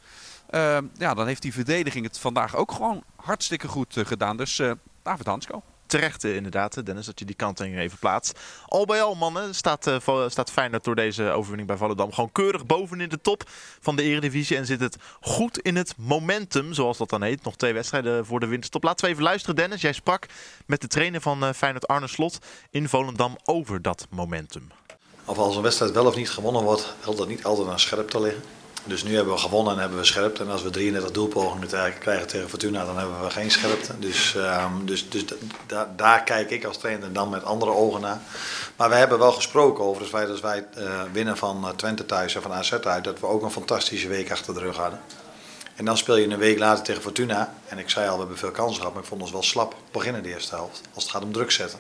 Uh, 0.51 0.79
ja, 0.99 1.15
dan 1.15 1.27
heeft 1.27 1.43
die 1.43 1.53
verdediging 1.53 2.05
het 2.05 2.19
vandaag 2.19 2.57
ook 2.57 2.73
gewoon 2.73 3.03
hartstikke 3.17 3.69
goed 3.69 3.97
uh, 3.97 4.05
gedaan. 4.05 4.37
Dus 4.37 4.59
uh, 4.59 4.73
David 5.03 5.27
Hansko. 5.27 5.63
Terecht 5.97 6.25
inderdaad, 6.25 6.87
Dennis, 6.87 7.07
dat 7.07 7.19
je 7.19 7.25
die 7.25 7.35
kanttekening 7.35 7.83
even 7.83 7.99
plaatst. 7.99 8.41
Al 8.67 8.85
bij 8.85 9.03
al, 9.03 9.15
mannen, 9.15 9.55
staat, 9.55 9.87
uh, 9.87 10.29
staat 10.29 10.51
Feyenoord 10.51 10.85
door 10.85 10.95
deze 10.95 11.31
overwinning 11.31 11.69
bij 11.69 11.77
Volendam 11.77 12.13
gewoon 12.13 12.33
keurig 12.33 12.67
boven 12.67 13.01
in 13.01 13.09
de 13.09 13.21
top 13.21 13.43
van 13.81 13.97
de 13.97 14.03
Eredivisie. 14.03 14.57
En 14.57 14.67
zit 14.67 14.81
het 14.81 14.97
goed 15.21 15.59
in 15.59 15.77
het 15.77 15.95
momentum, 15.97 16.73
zoals 16.73 16.99
dat 16.99 17.11
dan 17.11 17.23
heet. 17.23 17.43
Nog 17.43 17.57
twee 17.57 17.73
wedstrijden 17.73 18.27
voor 18.27 18.41
de 18.41 18.47
winterstop. 18.47 18.83
Laten 18.83 19.05
we 19.05 19.11
even 19.11 19.23
luisteren, 19.23 19.57
Dennis. 19.57 19.81
Jij 19.81 19.93
sprak 19.93 20.27
met 20.67 20.81
de 20.81 20.87
trainer 20.87 21.21
van 21.21 21.55
Feyenoord, 21.55 21.87
Arne 21.87 22.09
Slot, 22.09 22.39
in 22.71 22.89
Volendam 22.89 23.37
over 23.45 23.83
dat 23.83 24.07
momentum. 24.11 24.71
Of 25.25 25.39
als 25.39 25.57
een 25.57 25.63
wedstrijd 25.63 25.93
wel 25.93 26.07
of 26.07 26.17
niet 26.17 26.31
gewonnen 26.31 26.63
wordt, 26.63 26.95
helpt 27.01 27.19
dat 27.19 27.29
niet 27.29 27.45
altijd 27.45 27.69
aan 27.69 27.81
scherp 27.81 28.09
te 28.09 28.21
liggen. 28.21 28.43
Dus 28.87 29.03
nu 29.03 29.15
hebben 29.15 29.35
we 29.35 29.41
gewonnen 29.41 29.73
en 29.73 29.79
hebben 29.81 29.99
we 29.99 30.05
scherpte. 30.05 30.43
En 30.43 30.51
als 30.51 30.63
we 30.63 30.71
33 30.71 31.11
doelpogingen 31.11 31.69
krijgen 31.99 32.27
tegen 32.27 32.49
Fortuna, 32.49 32.85
dan 32.85 32.99
hebben 32.99 33.23
we 33.23 33.31
geen 33.31 33.51
scherpte. 33.51 33.99
Dus, 33.99 34.35
um, 34.35 34.87
dus, 34.87 35.09
dus 35.09 35.25
da 35.67 35.93
daar 35.97 36.23
kijk 36.23 36.51
ik 36.51 36.65
als 36.65 36.79
trainer 36.79 37.13
dan 37.13 37.29
met 37.29 37.45
andere 37.45 37.71
ogen 37.71 38.01
naar. 38.01 38.21
Maar 38.77 38.89
we 38.89 38.95
hebben 38.95 39.19
wel 39.19 39.33
gesproken 39.33 39.85
over 39.85 40.01
het 40.01 40.11
feit 40.11 40.29
dat 40.29 40.41
wij 40.41 40.67
uh, 40.79 41.03
winnen 41.13 41.37
van 41.37 41.73
Twente 41.77 42.07
thuis 42.07 42.35
en 42.35 42.43
van 42.43 42.53
AZ 42.53 42.73
uit. 42.73 43.05
Dat 43.05 43.21
we 43.21 43.27
ook 43.27 43.43
een 43.43 43.51
fantastische 43.51 44.09
week 44.09 44.31
achter 44.31 44.55
de 44.55 44.61
rug 44.61 44.77
hadden. 44.77 45.01
En 45.77 45.85
dan 45.85 45.97
speel 45.97 46.17
je 46.17 46.29
een 46.29 46.39
week 46.39 46.59
later 46.59 46.85
tegen 46.85 47.03
Fortuna. 47.03 47.55
En 47.69 47.79
ik 47.79 47.91
zei 47.91 48.07
al, 48.07 48.13
we 48.13 48.19
hebben 48.19 48.39
veel 48.39 48.51
kansen 48.51 48.77
gehad, 48.77 48.93
maar 48.93 49.03
ik 49.03 49.09
vond 49.09 49.21
ons 49.21 49.31
wel 49.31 49.43
slap 49.43 49.75
beginnen 49.91 50.23
de 50.23 50.29
eerste 50.29 50.55
helft. 50.55 50.81
Als 50.95 51.03
het 51.03 51.13
gaat 51.13 51.23
om 51.23 51.33
druk 51.33 51.51
zetten. 51.51 51.79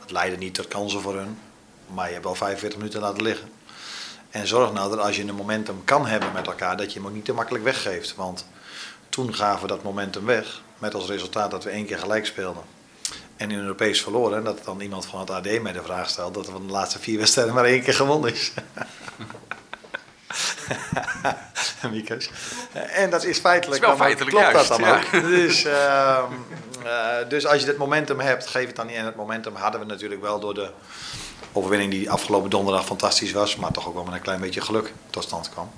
Dat 0.00 0.10
leidde 0.10 0.36
niet 0.36 0.54
tot 0.54 0.68
kansen 0.68 1.00
voor 1.00 1.16
hun. 1.16 1.38
Maar 1.86 2.06
je 2.06 2.12
hebt 2.12 2.24
wel 2.24 2.34
45 2.34 2.78
minuten 2.78 3.00
laten 3.00 3.22
liggen. 3.22 3.55
En 4.36 4.46
zorg 4.46 4.72
nou 4.72 4.90
dat 4.90 4.98
als 4.98 5.16
je 5.16 5.22
een 5.22 5.34
momentum 5.34 5.84
kan 5.84 6.06
hebben 6.06 6.32
met 6.32 6.46
elkaar, 6.46 6.76
dat 6.76 6.92
je 6.92 6.98
hem 6.98 7.08
ook 7.08 7.14
niet 7.14 7.24
te 7.24 7.32
makkelijk 7.32 7.64
weggeeft. 7.64 8.14
Want 8.14 8.46
toen 9.08 9.34
gaven 9.34 9.60
we 9.62 9.66
dat 9.66 9.82
momentum 9.82 10.24
weg. 10.24 10.60
Met 10.78 10.94
als 10.94 11.06
resultaat 11.08 11.50
dat 11.50 11.64
we 11.64 11.70
één 11.70 11.86
keer 11.86 11.98
gelijk 11.98 12.26
speelden. 12.26 12.62
En 13.36 13.50
in 13.50 13.58
Europees 13.58 14.02
verloren. 14.02 14.38
En 14.38 14.44
dat 14.44 14.64
dan 14.64 14.80
iemand 14.80 15.06
van 15.06 15.20
het 15.20 15.30
AD 15.30 15.62
mij 15.62 15.72
de 15.72 15.82
vraag 15.82 16.08
stelt 16.08 16.34
dat 16.34 16.46
er 16.46 16.52
van 16.52 16.66
de 16.66 16.72
laatste 16.72 16.98
vier 16.98 17.18
wedstrijden 17.18 17.54
maar 17.54 17.64
één 17.64 17.82
keer 17.82 17.94
gewonnen 17.94 18.32
is. 18.32 18.52
Miekes. 21.90 22.30
En 22.72 23.10
dat 23.10 23.24
is 23.24 23.38
feitelijk. 23.38 23.82
Dat 23.82 23.92
is 23.92 23.98
wel 23.98 24.06
feitelijk 24.06 24.36
klopt 24.36 24.52
juist, 24.52 24.68
dat 24.68 24.78
dan 24.78 24.88
ja. 24.88 24.96
ook. 24.96 25.10
Dus, 25.22 25.64
uh, 25.64 26.24
uh, 26.86 27.28
dus 27.28 27.46
als 27.46 27.60
je 27.60 27.66
dit 27.66 27.76
momentum 27.76 28.20
hebt, 28.20 28.46
geef 28.46 28.66
het 28.66 28.76
dan 28.76 28.86
niet. 28.86 28.96
En 28.96 29.04
het 29.04 29.16
momentum 29.16 29.54
hadden 29.54 29.80
we 29.80 29.86
natuurlijk 29.86 30.20
wel 30.20 30.40
door 30.40 30.54
de 30.54 30.70
overwinning 31.52 31.90
die 31.90 32.10
afgelopen 32.10 32.50
donderdag 32.50 32.84
fantastisch 32.84 33.32
was, 33.32 33.56
maar 33.56 33.72
toch 33.72 33.88
ook 33.88 33.94
wel 33.94 34.04
met 34.04 34.14
een 34.14 34.20
klein 34.20 34.40
beetje 34.40 34.60
geluk 34.60 34.92
tot 35.10 35.22
stand 35.22 35.50
kwam. 35.50 35.70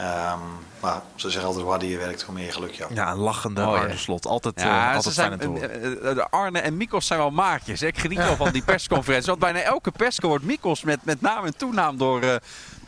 Um, 0.00 0.68
maar 0.80 1.02
ze 1.14 1.30
zeggen 1.30 1.44
altijd, 1.44 1.62
hoe 1.62 1.72
harder 1.72 1.88
je 1.88 1.98
werkt, 1.98 2.22
hoe 2.22 2.34
meer 2.34 2.44
je 2.44 2.52
geluk 2.52 2.72
je 2.72 2.82
hebt. 2.82 2.94
Ja, 2.94 3.10
een 3.10 3.18
lachende 3.18 3.66
Oh, 3.66 3.88
ja. 3.88 3.96
Slot. 3.96 4.26
Altijd, 4.26 4.60
Ja, 4.60 4.88
uh, 4.90 4.96
altijd 4.96 5.14
zijn, 5.14 5.40
eh, 5.40 5.84
eh, 6.10 6.14
de 6.14 6.26
Arne 6.30 6.58
en 6.58 6.76
Mikos 6.76 7.06
zijn 7.06 7.18
wel 7.18 7.30
maatjes. 7.30 7.82
Ik 7.82 7.98
geniet 7.98 8.18
wel 8.18 8.36
van 8.36 8.50
die 8.50 8.62
persconferentie. 8.62 9.28
Want 9.28 9.38
bijna 9.38 9.60
elke 9.60 9.90
persco 9.90 10.28
wordt 10.28 10.44
Mikos 10.44 10.82
met, 10.82 11.04
met 11.04 11.20
naam 11.20 11.44
en 11.44 11.56
toenaam 11.56 11.98
door, 11.98 12.22
eh, 12.22 12.34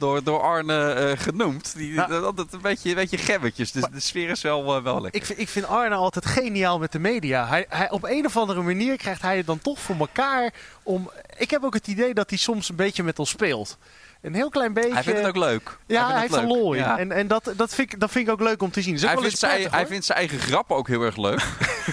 door, 0.02 0.22
door 0.22 0.40
Arne 0.40 0.92
eh, 0.92 1.18
genoemd. 1.18 1.76
Die, 1.76 1.94
dat, 1.94 2.36
dat 2.36 2.52
een 2.52 2.60
beetje, 2.60 2.88
een 2.88 2.94
beetje 2.94 3.18
gebbetjes. 3.18 3.72
Dus 3.72 3.84
de 3.92 4.00
sfeer 4.00 4.30
is 4.30 4.42
wel, 4.42 4.76
eh, 4.76 4.82
wel 4.82 5.00
lekker. 5.00 5.20
Ik 5.20 5.26
vind, 5.26 5.38
ik 5.38 5.48
vind 5.48 5.66
Arne 5.66 5.94
altijd 5.94 6.26
geniaal 6.26 6.78
met 6.78 6.92
de 6.92 6.98
media. 6.98 7.46
Hij, 7.46 7.66
hij, 7.68 7.90
op 7.90 8.04
een 8.04 8.26
of 8.26 8.36
andere 8.36 8.62
manier 8.62 8.96
krijgt 8.96 9.22
hij 9.22 9.36
het 9.36 9.46
dan 9.46 9.58
toch 9.58 9.78
voor 9.78 9.96
elkaar 9.98 10.52
om... 10.82 11.10
Ik 11.36 11.50
heb 11.50 11.64
ook 11.64 11.74
het 11.74 11.86
idee 11.86 12.14
dat 12.14 12.30
hij 12.30 12.38
soms 12.38 12.68
een 12.68 12.76
beetje 12.76 13.02
met 13.02 13.18
ons 13.18 13.30
speelt. 13.30 13.78
Een 14.22 14.34
heel 14.34 14.48
klein 14.48 14.72
beetje... 14.72 14.92
Hij 14.92 15.02
vindt 15.02 15.18
het 15.18 15.28
ook 15.28 15.36
leuk. 15.36 15.78
Ja, 15.86 16.10
hij, 16.10 16.20
vindt 16.20 16.34
heeft 16.36 16.50
er 16.50 16.56
lol. 16.56 16.74
Ja. 16.74 16.98
En, 16.98 17.12
en 17.12 17.26
dat, 17.26 17.52
dat, 17.56 17.74
vind 17.74 17.92
ik, 17.92 18.00
dat 18.00 18.10
vind 18.10 18.26
ik 18.26 18.32
ook 18.32 18.40
leuk 18.40 18.62
om 18.62 18.70
te 18.70 18.82
zien. 18.82 18.98
Hij, 18.98 19.16
vindt 19.16 19.38
zijn, 19.38 19.70
hij 19.70 19.86
vindt 19.86 20.04
zijn 20.04 20.18
eigen 20.18 20.38
grappen 20.38 20.76
ook 20.76 20.88
heel 20.88 21.02
erg 21.02 21.16
leuk. 21.16 21.40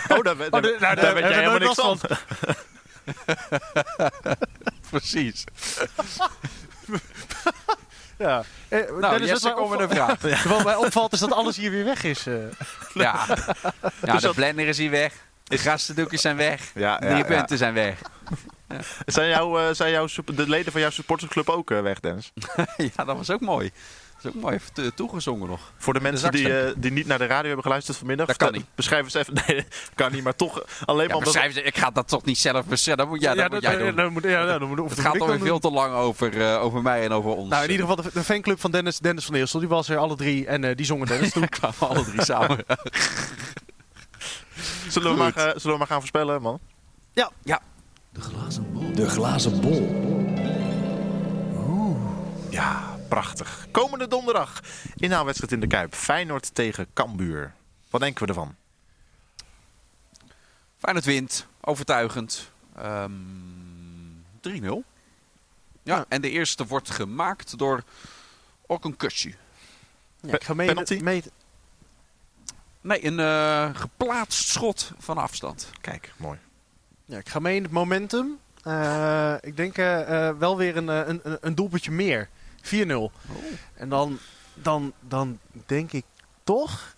Oh, 0.10 0.24
daar, 0.24 0.38
daar, 0.38 0.48
Oh, 0.52 0.80
nou, 0.80 1.00
heb 1.00 1.18
jij 1.18 1.34
helemaal 1.34 1.60
niks 1.60 1.76
van. 1.76 2.00
Precies. 4.90 5.44
Ja. 8.20 8.44
Eh, 8.68 8.80
Nou, 8.80 9.02
Dennis, 9.02 9.20
wat 9.20 9.28
Jesse, 9.30 9.46
mij 9.48 9.54
kom 9.56 9.70
met 9.70 9.80
een 9.80 9.86
opvalt- 9.90 10.20
vraag. 10.20 10.44
Wat 10.44 10.64
mij 10.64 10.76
opvalt 10.76 11.14
is 11.14 11.20
dat 11.20 11.32
alles 11.34 11.58
hier 11.58 11.72
weer 11.72 11.86
weg 11.86 12.04
is. 12.04 12.28
eh. 12.28 12.34
Ja, 12.94 13.26
ja 13.28 13.34
Dus 14.02 14.14
de 14.14 14.20
dat- 14.22 14.36
blender 14.36 14.68
is 14.68 14.78
hier 14.78 14.90
weg. 14.92 15.14
De 15.44 15.58
gastendoekjes 15.58 16.22
zijn 16.22 16.36
weg. 16.36 16.72
Ja, 16.74 17.00
ja, 17.04 17.18
ja. 17.18 17.24
punten 17.24 17.58
zijn 17.58 17.74
weg. 17.74 18.00
Zijn, 19.06 19.30
jou, 19.30 19.62
eh, 19.62 19.74
zijn 19.74 19.92
jouw, 19.92 20.08
de 20.26 20.50
leden 20.50 20.72
van 20.72 20.82
jouw 20.82 20.90
supportersclub 20.90 21.50
ook 21.50 21.72
eh, 21.72 21.82
weg, 21.82 22.00
Dennis? 22.00 22.32
ja, 22.96 23.06
dat 23.06 23.18
was 23.18 23.30
ook 23.30 23.42
mooi. 23.42 23.72
Dat 24.22 24.32
is 24.32 24.38
ook 24.38 24.44
mooi 24.44 24.56
even 24.56 24.74
to- 24.74 24.90
toegezongen 24.96 25.50
nog. 25.50 25.72
Voor 25.78 25.94
de 25.94 26.00
mensen 26.02 26.32
die, 26.32 26.60
eh, 26.60 26.74
die 26.78 26.92
niet 26.92 27.08
naar 27.08 27.18
de 27.18 27.26
radio 27.26 27.46
hebben 27.46 27.64
geluisterd 27.64 27.98
vanmiddag. 27.98 28.28
Dat 28.28 28.38
kan 28.38 28.48
vertel- 28.48 28.66
niet. 28.66 28.76
Beschrijf 28.76 29.04
eens 29.04 29.14
even. 29.14 29.34
Nee, 29.48 29.66
kan 29.96 30.12
niet, 30.12 30.24
maar 30.24 30.36
toch 30.36 30.54
alleen 30.86 31.02
Ja, 31.02 31.08
maar 31.08 31.18
omdat... 31.18 31.20
beschrijf 31.34 31.54
ze- 31.54 31.62
ik 31.62 31.78
ga 31.78 31.90
dat 31.90 32.08
toch 32.08 32.26
niet 32.26 32.38
zelf 32.38 32.66
beschrijven. 32.66 33.04
Dat 33.04 33.14
moet 33.14 33.22
jij, 33.22 33.34
dat 33.36 33.52
moet 33.52 33.62
jij 33.62 33.78
doen. 33.78 33.96
dan 33.96 34.12
moet- 34.14 34.24
ja, 34.24 34.58
dan 34.58 34.68
moet- 34.68 34.80
of 34.80 34.90
Het 34.90 35.00
gaat 35.00 35.20
alweer 35.22 35.40
veel 35.40 35.60
te 35.60 35.72
lang 35.72 35.94
over, 35.94 36.42
eh, 36.42 36.64
over 36.64 36.82
mij 36.82 37.04
en 37.04 37.12
over 37.12 37.30
ons. 37.32 37.50
Nou, 37.50 37.64
in 37.64 37.72
ieder 37.72 37.88
geval 37.88 38.04
de, 38.04 38.10
de 38.14 38.24
fanclub 38.24 38.60
van 38.60 38.72
Dennis, 38.72 39.00
Dennis 39.00 39.26
van 39.26 39.36
Eersel. 39.36 39.60
Die 39.60 39.70
was 39.70 39.90
er 39.90 39.98
alle 39.98 40.16
drie 40.16 40.46
en 40.48 40.64
eh, 40.64 40.76
die 40.76 40.86
zongen 40.86 41.08
Dennis 41.08 41.32
toe. 41.32 41.42
Toen 41.50 41.60
kwamen 41.60 41.96
alle 41.96 42.04
drie 42.06 42.24
samen. 42.24 42.58
Zullen 44.90 45.12
we, 45.12 45.18
maar, 45.18 45.34
eh, 45.36 45.44
zullen 45.44 45.72
we 45.72 45.78
maar 45.78 45.88
gaan 45.88 46.00
voorspellen, 46.00 46.42
man? 46.42 46.60
De 48.94 49.10
glazen 49.10 49.62
bol. 49.62 50.08
Ja, 52.50 52.89
prachtig. 53.10 53.68
Komende 53.72 54.08
donderdag 54.08 54.60
inhaalwedstrijd 54.96 55.52
in 55.54 55.60
de 55.60 55.68
Kuip. 55.68 55.94
Feyenoord 55.96 56.56
tegen 56.56 56.88
Cambuur. 56.94 57.54
Wat 57.90 58.02
denken 58.02 58.22
we 58.24 58.28
ervan? 58.28 58.56
Feyenoord 60.78 61.06
wint. 61.06 61.46
Overtuigend. 61.62 62.52
Ehm 62.76 63.12
3-0. 64.42 64.84
Ja, 65.84 65.96
Ja. 65.96 66.06
en 66.10 66.22
de 66.22 66.30
eerste 66.30 66.66
wordt 66.68 66.90
gemaakt 66.90 67.58
door 67.58 67.84
Okunkushu. 68.66 69.36
Ja, 70.22 70.34
ik 70.34 70.44
ga 70.44 70.54
mee, 70.54 70.68
Penalty? 70.68 71.00
mee- 71.02 71.24
Nee, 72.82 73.06
een 73.06 73.20
eh, 73.20 73.70
geplaatst 73.80 74.48
schot 74.48 74.92
van 74.98 75.18
afstand. 75.18 75.70
Kijk, 75.82 76.14
mooi. 76.18 76.40
ja, 77.06 77.18
ik 77.18 77.30
ga 77.30 77.40
mee 77.40 77.56
in 77.56 77.64
het 77.64 77.72
momentum. 77.72 78.40
Eh, 78.64 79.34
ik 79.42 79.58
denk 79.58 79.78
eh, 79.78 80.30
wel 80.38 80.58
weer 80.58 80.78
een, 80.78 80.88
een, 80.88 81.20
een- 81.24 81.38
een 81.42 81.56
doelpuntje 81.56 81.92
meer. 81.92 82.30
4-0. 82.64 83.12
En 83.74 83.90
dan, 83.90 84.20
dan, 84.54 84.94
dan 85.00 85.40
denk 85.66 85.92
ik 85.92 86.06
toch 86.44 86.96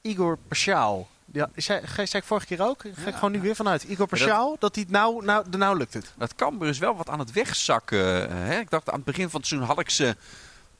Igor 0.00 0.38
Pashaal. 0.48 1.08
Ja, 1.32 1.50
zei, 1.56 1.80
zei 1.94 2.08
ik 2.12 2.24
vorige 2.24 2.46
keer 2.46 2.62
ook? 2.62 2.82
Ga 2.94 3.08
ik 3.08 3.14
gewoon 3.14 3.32
nu 3.32 3.40
weer 3.40 3.54
vanuit. 3.56 3.82
Igor 3.82 4.06
Pashaal, 4.06 4.56
dat 4.58 4.74
hij 4.74 4.84
het 4.84 4.92
nou, 4.92 5.24
nou, 5.24 5.50
de 5.50 5.56
nou 5.56 5.76
lukt 5.76 5.94
het. 5.94 6.12
Dat 6.16 6.34
Cambuur 6.34 6.68
is 6.68 6.78
wel 6.78 6.96
wat 6.96 7.08
aan 7.08 7.18
het 7.18 7.32
wegzakken. 7.32 8.28
eh, 8.30 8.36
Hè? 8.36 8.58
Ik 8.58 8.70
dacht 8.70 8.88
aan 8.88 8.94
het 8.96 9.04
begin 9.04 9.30
van 9.30 9.40
het 9.40 9.48
seizoen 9.48 9.68
had 9.68 9.80
ik 9.80 9.90
ze 9.90 10.16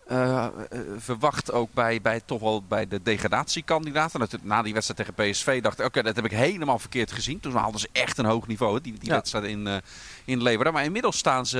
eh, 0.06 0.46
verwacht 0.98 1.52
ook 1.52 1.68
bij, 1.72 2.00
bij, 2.00 2.20
toch 2.24 2.40
wel 2.40 2.62
bij 2.62 2.88
de 2.88 3.02
degradatiekandidaten. 3.02 4.28
Na 4.42 4.62
die 4.62 4.72
wedstrijd 4.74 5.08
tegen 5.16 5.30
PSV 5.30 5.62
dacht 5.62 5.78
ik, 5.78 5.84
oké, 5.86 6.02
dat 6.02 6.16
heb 6.16 6.24
ik 6.24 6.30
helemaal 6.30 6.78
verkeerd 6.78 7.12
gezien. 7.12 7.40
Toen 7.40 7.54
haalden 7.56 7.80
ze 7.80 7.88
echt 7.92 8.18
een 8.18 8.24
hoog 8.24 8.46
niveau, 8.46 8.80
die, 8.80 8.92
die 8.98 9.08
Ja. 9.08 9.14
wedstrijd 9.14 9.44
in, 9.44 9.66
eh 9.66 9.76
in 10.24 10.42
Leeuwarden. 10.42 10.72
Maar 10.72 10.84
inmiddels 10.84 11.18
staan 11.18 11.46
ze, 11.46 11.58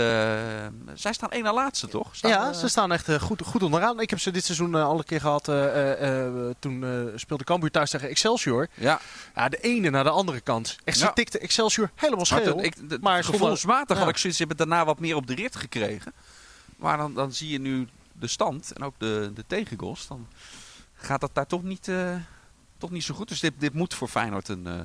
eh, 0.88 0.94
zij 0.94 1.12
staan 1.12 1.30
één 1.30 1.42
na 1.42 1.52
laatste 1.52 1.88
toch? 1.88 2.09
Staan, 2.16 2.30
ja, 2.30 2.52
ze 2.52 2.68
staan 2.68 2.92
echt 2.92 3.16
goed, 3.20 3.42
goed 3.44 3.62
onderaan. 3.62 4.00
Ik 4.00 4.11
heb 4.11 4.20
ze 4.20 4.30
dit 4.30 4.44
seizoen 4.44 4.74
al 4.74 4.98
een 4.98 5.04
keer 5.04 5.20
gehad. 5.20 5.48
eh, 5.48 5.92
eh, 5.92 6.26
eh, 6.26 6.54
toen 6.59 6.85
speelde 7.16 7.44
Cambuur 7.44 7.70
thuis 7.70 7.90
tegen 7.90 8.09
Excelsior. 8.09 8.68
ja. 8.74 9.00
Ja, 9.35 9.48
de 9.48 9.56
ene 9.61 9.90
naar 9.90 10.04
de 10.04 10.11
andere 10.11 10.40
kant. 10.40 10.76
Echt, 10.85 10.98
ze 10.98 11.04
Ja. 11.04 11.12
tikte 11.12 11.38
Excelsior 11.38 11.90
helemaal 11.94 12.24
scheel. 12.24 12.62
maar 13.00 13.24
gevoelsmatig 13.24 13.98
had 13.98 14.09
ik 14.09 14.16
zoiets, 14.16 14.38
ze 14.38 14.46
hebben 14.46 14.66
daarna 14.66 14.85
wat 14.85 15.00
meer 15.00 15.16
op 15.16 15.26
de 15.26 15.35
rit 15.35 15.56
gekregen. 15.56 16.12
Maar 16.76 16.96
dan, 16.96 17.14
dan 17.14 17.32
zie 17.32 17.48
je 17.50 17.59
nu 17.61 17.88
de 18.18 18.26
stand 18.26 18.72
en 18.72 18.83
ook 18.83 18.94
de, 18.98 19.31
de 19.35 19.44
tegengoals. 19.46 20.07
Dan 20.07 20.26
gaat 20.94 21.20
dat 21.20 21.35
daar 21.35 21.46
toch 21.46 21.62
niet, 21.62 21.88
eh, 21.88 22.16
toch 22.79 22.90
niet 22.90 23.05
zo 23.05 23.14
goed. 23.14 23.29
Dus 23.29 23.40
dit, 23.40 23.52
dit 23.59 23.74
moet 23.74 23.94
voor 23.94 24.09
Feyenoord 24.09 24.48
een, 24.48 24.66
eh, 24.66 24.81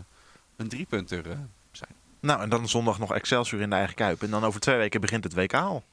een 0.55 0.69
driepunter 0.69 1.29
eh, 1.31 1.37
zijn. 1.71 1.91
Nou, 2.19 2.41
en 2.41 2.49
dan 2.49 2.69
zondag 2.69 2.99
nog 2.99 3.13
Excelsior 3.13 3.61
in 3.61 3.69
de 3.69 3.75
eigen 3.75 3.95
Kuip. 3.95 4.21
En 4.21 4.29
dan 4.29 4.43
over 4.43 4.59
twee 4.59 4.77
weken 4.77 5.01
begint 5.01 5.23
het 5.23 5.33
WK 5.33 5.53
al. 5.53 5.83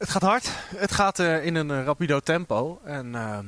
Het 0.00 0.10
gaat 0.10 0.22
hard. 0.22 0.50
Het 0.76 0.92
gaat 0.92 1.18
eh, 1.18 1.44
in 1.46 1.54
een 1.54 1.84
rapido 1.84 2.20
tempo. 2.20 2.80
En 2.84 3.14
ehm, 3.14 3.46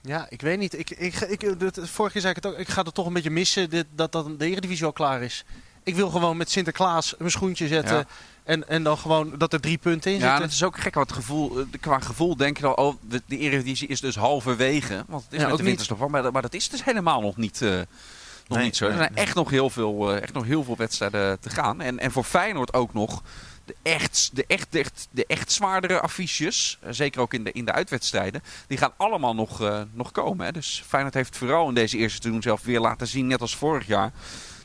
Ja, 0.00 0.26
ik 0.28 0.40
weet 0.40 0.58
niet. 0.58 0.78
Ik, 0.78 0.90
ik, 0.90 1.14
ik, 1.14 1.58
dit, 1.58 1.78
vorige 1.88 2.12
keer 2.12 2.20
zei 2.20 2.34
ik 2.34 2.42
het 2.42 2.46
ook. 2.46 2.58
Ik 2.58 2.68
ga 2.68 2.82
het 2.82 2.94
toch 2.94 3.06
een 3.06 3.12
beetje 3.12 3.30
missen 3.30 3.70
dit, 3.70 3.86
dat, 3.94 4.12
dat 4.12 4.38
de 4.38 4.46
Eredivisie 4.46 4.86
al 4.86 4.92
klaar 4.92 5.22
is. 5.22 5.44
Ik 5.82 5.94
wil 5.94 6.10
gewoon 6.10 6.36
met 6.36 6.50
Sinterklaas 6.50 7.14
mijn 7.18 7.30
schoentje 7.30 7.66
zetten. 7.66 7.96
Ja. 7.96 8.04
En, 8.44 8.68
en 8.68 8.82
dan 8.82 8.98
gewoon 8.98 9.34
dat 9.38 9.52
er 9.52 9.60
drie 9.60 9.78
punten 9.78 10.10
in 10.12 10.18
Ja, 10.18 10.22
zitten. 10.24 10.42
het 10.42 10.52
is 10.52 10.62
ook 10.62 10.78
gek 10.80 10.94
wat 10.94 11.12
gevoel. 11.12 11.58
eh, 11.58 11.64
Qua 11.80 12.00
gevoel 12.00 12.36
denk 12.36 12.58
je 12.58 12.66
al, 12.66 12.86
oh, 12.86 12.94
de, 13.08 13.22
de 13.26 13.38
Eredivisie 13.38 13.88
is 13.88 14.00
dus 14.00 14.16
halverwege. 14.16 15.04
Want 15.08 15.24
het 15.24 15.32
is 15.32 15.40
Ja, 15.40 15.48
met 15.48 15.56
de 15.56 15.62
winterstop 15.62 16.08
maar, 16.08 16.22
dat- 16.22 16.32
maar 16.32 16.42
dat 16.42 16.54
is 16.54 16.68
dus 16.68 16.84
helemaal 16.84 17.20
nog 17.20 17.36
niet, 17.36 17.62
eh, 17.62 17.68
nog 17.70 18.58
Nee, 18.58 18.64
niet 18.64 18.76
zo. 18.76 18.86
Er 18.86 18.96
zijn 18.96 19.12
nee. 19.14 19.24
echt 19.24 19.34
nog 19.34 19.50
heel 19.50 19.70
veel, 19.70 20.12
eh, 20.12 20.22
echt 20.22 20.32
nog 20.32 20.44
heel 20.44 20.64
veel 20.64 20.76
wedstrijden 20.76 21.40
te 21.40 21.50
gaan. 21.50 21.80
En, 21.80 21.98
en 21.98 22.12
voor 22.12 22.24
Feyenoord 22.24 22.72
ook 22.74 22.92
nog 22.94 23.22
de 23.64 23.74
echt, 23.82 24.30
de 24.32 24.44
echt, 24.46 24.66
de 24.72 24.78
echt, 24.78 25.08
de 25.10 25.24
echt 25.26 25.52
zwaardere 25.52 26.00
affiches. 26.00 26.78
Zeker 26.90 27.20
ook 27.20 27.34
in 27.34 27.44
de, 27.44 27.52
in 27.52 27.64
de 27.64 27.72
uitwedstrijden. 27.72 28.42
Die 28.66 28.78
gaan 28.78 28.92
allemaal 28.96 29.34
nog, 29.34 29.62
nog 29.92 30.10
komen. 30.12 30.46
Hè. 30.46 30.52
Dus 30.52 30.82
Feyenoord 30.86 31.14
heeft 31.14 31.36
vooral 31.36 31.68
in 31.68 31.74
deze 31.74 31.96
eerste 31.96 32.18
seizoen 32.22 32.42
zelf 32.42 32.62
weer 32.62 32.80
laten 32.80 33.06
zien, 33.06 33.26
net 33.26 33.40
als 33.40 33.56
vorig 33.56 33.86
jaar. 33.86 34.12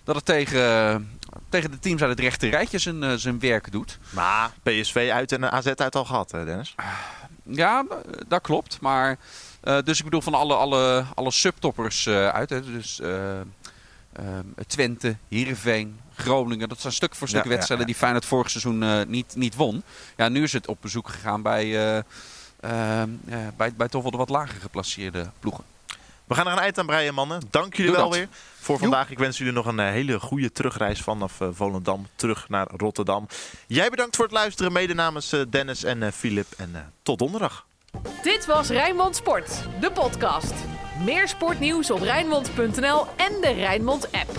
Dat 0.08 0.16
het 0.16 0.26
tegen, 0.26 1.20
tegen 1.50 1.72
de 1.72 1.80
teams 1.80 2.02
uit 2.02 2.10
het 2.10 2.20
rechte 2.20 2.50
rijtje 2.50 2.78
zijn, 2.78 3.04
eh, 3.04 3.14
zijn 3.14 3.40
werk 3.40 3.72
doet. 3.72 4.00
Maar 4.10 4.52
PSV 4.64 5.10
uit 5.14 5.32
en 5.32 5.52
AZ 5.52 5.68
uit 5.68 5.96
al 5.96 6.06
gehad, 6.06 6.32
hè, 6.32 6.46
Dennis. 6.46 6.76
Ja, 7.44 7.86
dat 8.28 8.42
klopt. 8.42 8.82
Maar, 8.82 9.18
eh, 9.62 9.78
dus 9.84 9.98
ik 9.98 10.04
bedoel 10.04 10.22
van 10.22 10.34
alle, 10.34 10.54
alle, 10.56 11.06
alle 11.16 11.32
subtoppers 11.32 12.06
eh, 12.06 12.28
uit. 12.28 12.50
Hè. 12.50 12.62
Dus 12.62 13.02
Twente, 14.68 15.18
Heerenveen, 15.30 16.00
Groningen. 16.16 16.70
Dat 16.70 16.82
zijn 16.82 16.94
stuk 16.94 17.16
voor 17.16 17.28
stuk 17.28 17.44
Ja, 17.44 17.50
wedstrijden 17.50 17.88
ja. 17.88 17.92
die 17.92 18.02
Feyenoord 18.02 18.26
vorig 18.26 18.50
seizoen 18.50 19.10
niet, 19.10 19.36
niet 19.36 19.56
won. 19.56 19.84
Ja, 20.18 20.30
nu 20.30 20.44
is 20.44 20.54
het 20.54 20.68
op 20.68 20.78
bezoek 20.82 21.10
gegaan 21.10 21.42
bij, 21.42 22.04
bij, 23.58 23.74
bij 23.76 23.88
toch 23.88 24.02
wel 24.02 24.12
de 24.12 24.18
wat 24.18 24.30
lager 24.30 24.62
geplaceerde 24.62 25.30
ploegen. 25.40 25.64
We 26.28 26.36
gaan 26.36 26.48
er 26.48 26.52
een 26.54 26.60
eind 26.60 26.78
aan 26.80 26.86
breien, 26.86 27.14
mannen. 27.14 27.42
Dank 27.50 27.76
jullie 27.76 27.92
Doe 27.92 28.00
wel 28.02 28.10
dat. 28.10 28.18
weer 28.20 28.28
voor 28.60 28.80
vandaag. 28.80 29.10
Ik 29.10 29.20
wens 29.20 29.38
jullie 29.38 29.54
nog 29.54 29.66
een 29.66 29.80
eh, 29.80 29.90
hele 29.90 30.20
goede 30.20 30.52
terugreis 30.52 31.02
vanaf 31.02 31.42
eh, 31.42 31.48
Volendam 31.52 32.08
terug 32.16 32.50
naar 32.50 32.68
Rotterdam. 32.78 33.28
Jij 33.68 33.90
bedankt 33.90 34.16
voor 34.16 34.26
het 34.26 34.34
luisteren, 34.34 34.72
mede 34.72 34.94
namens 34.94 35.32
eh, 35.32 35.42
Dennis 35.50 35.84
en 35.84 36.04
eh, 36.04 36.12
Filip. 36.12 36.48
En 36.58 36.70
eh, 36.74 36.82
tot 37.04 37.20
donderdag. 37.20 37.66
Dit 38.24 38.46
was 38.46 38.70
Rijnmond 38.70 39.16
Sport, 39.16 39.50
de 39.80 39.92
podcast. 39.92 40.54
Meer 41.04 41.28
sportnieuws 41.28 41.92
op 41.92 42.02
Rijnmond.nl 42.02 43.06
en 43.16 43.42
de 43.42 43.54
Rijnmond 43.56 44.12
app. 44.12 44.30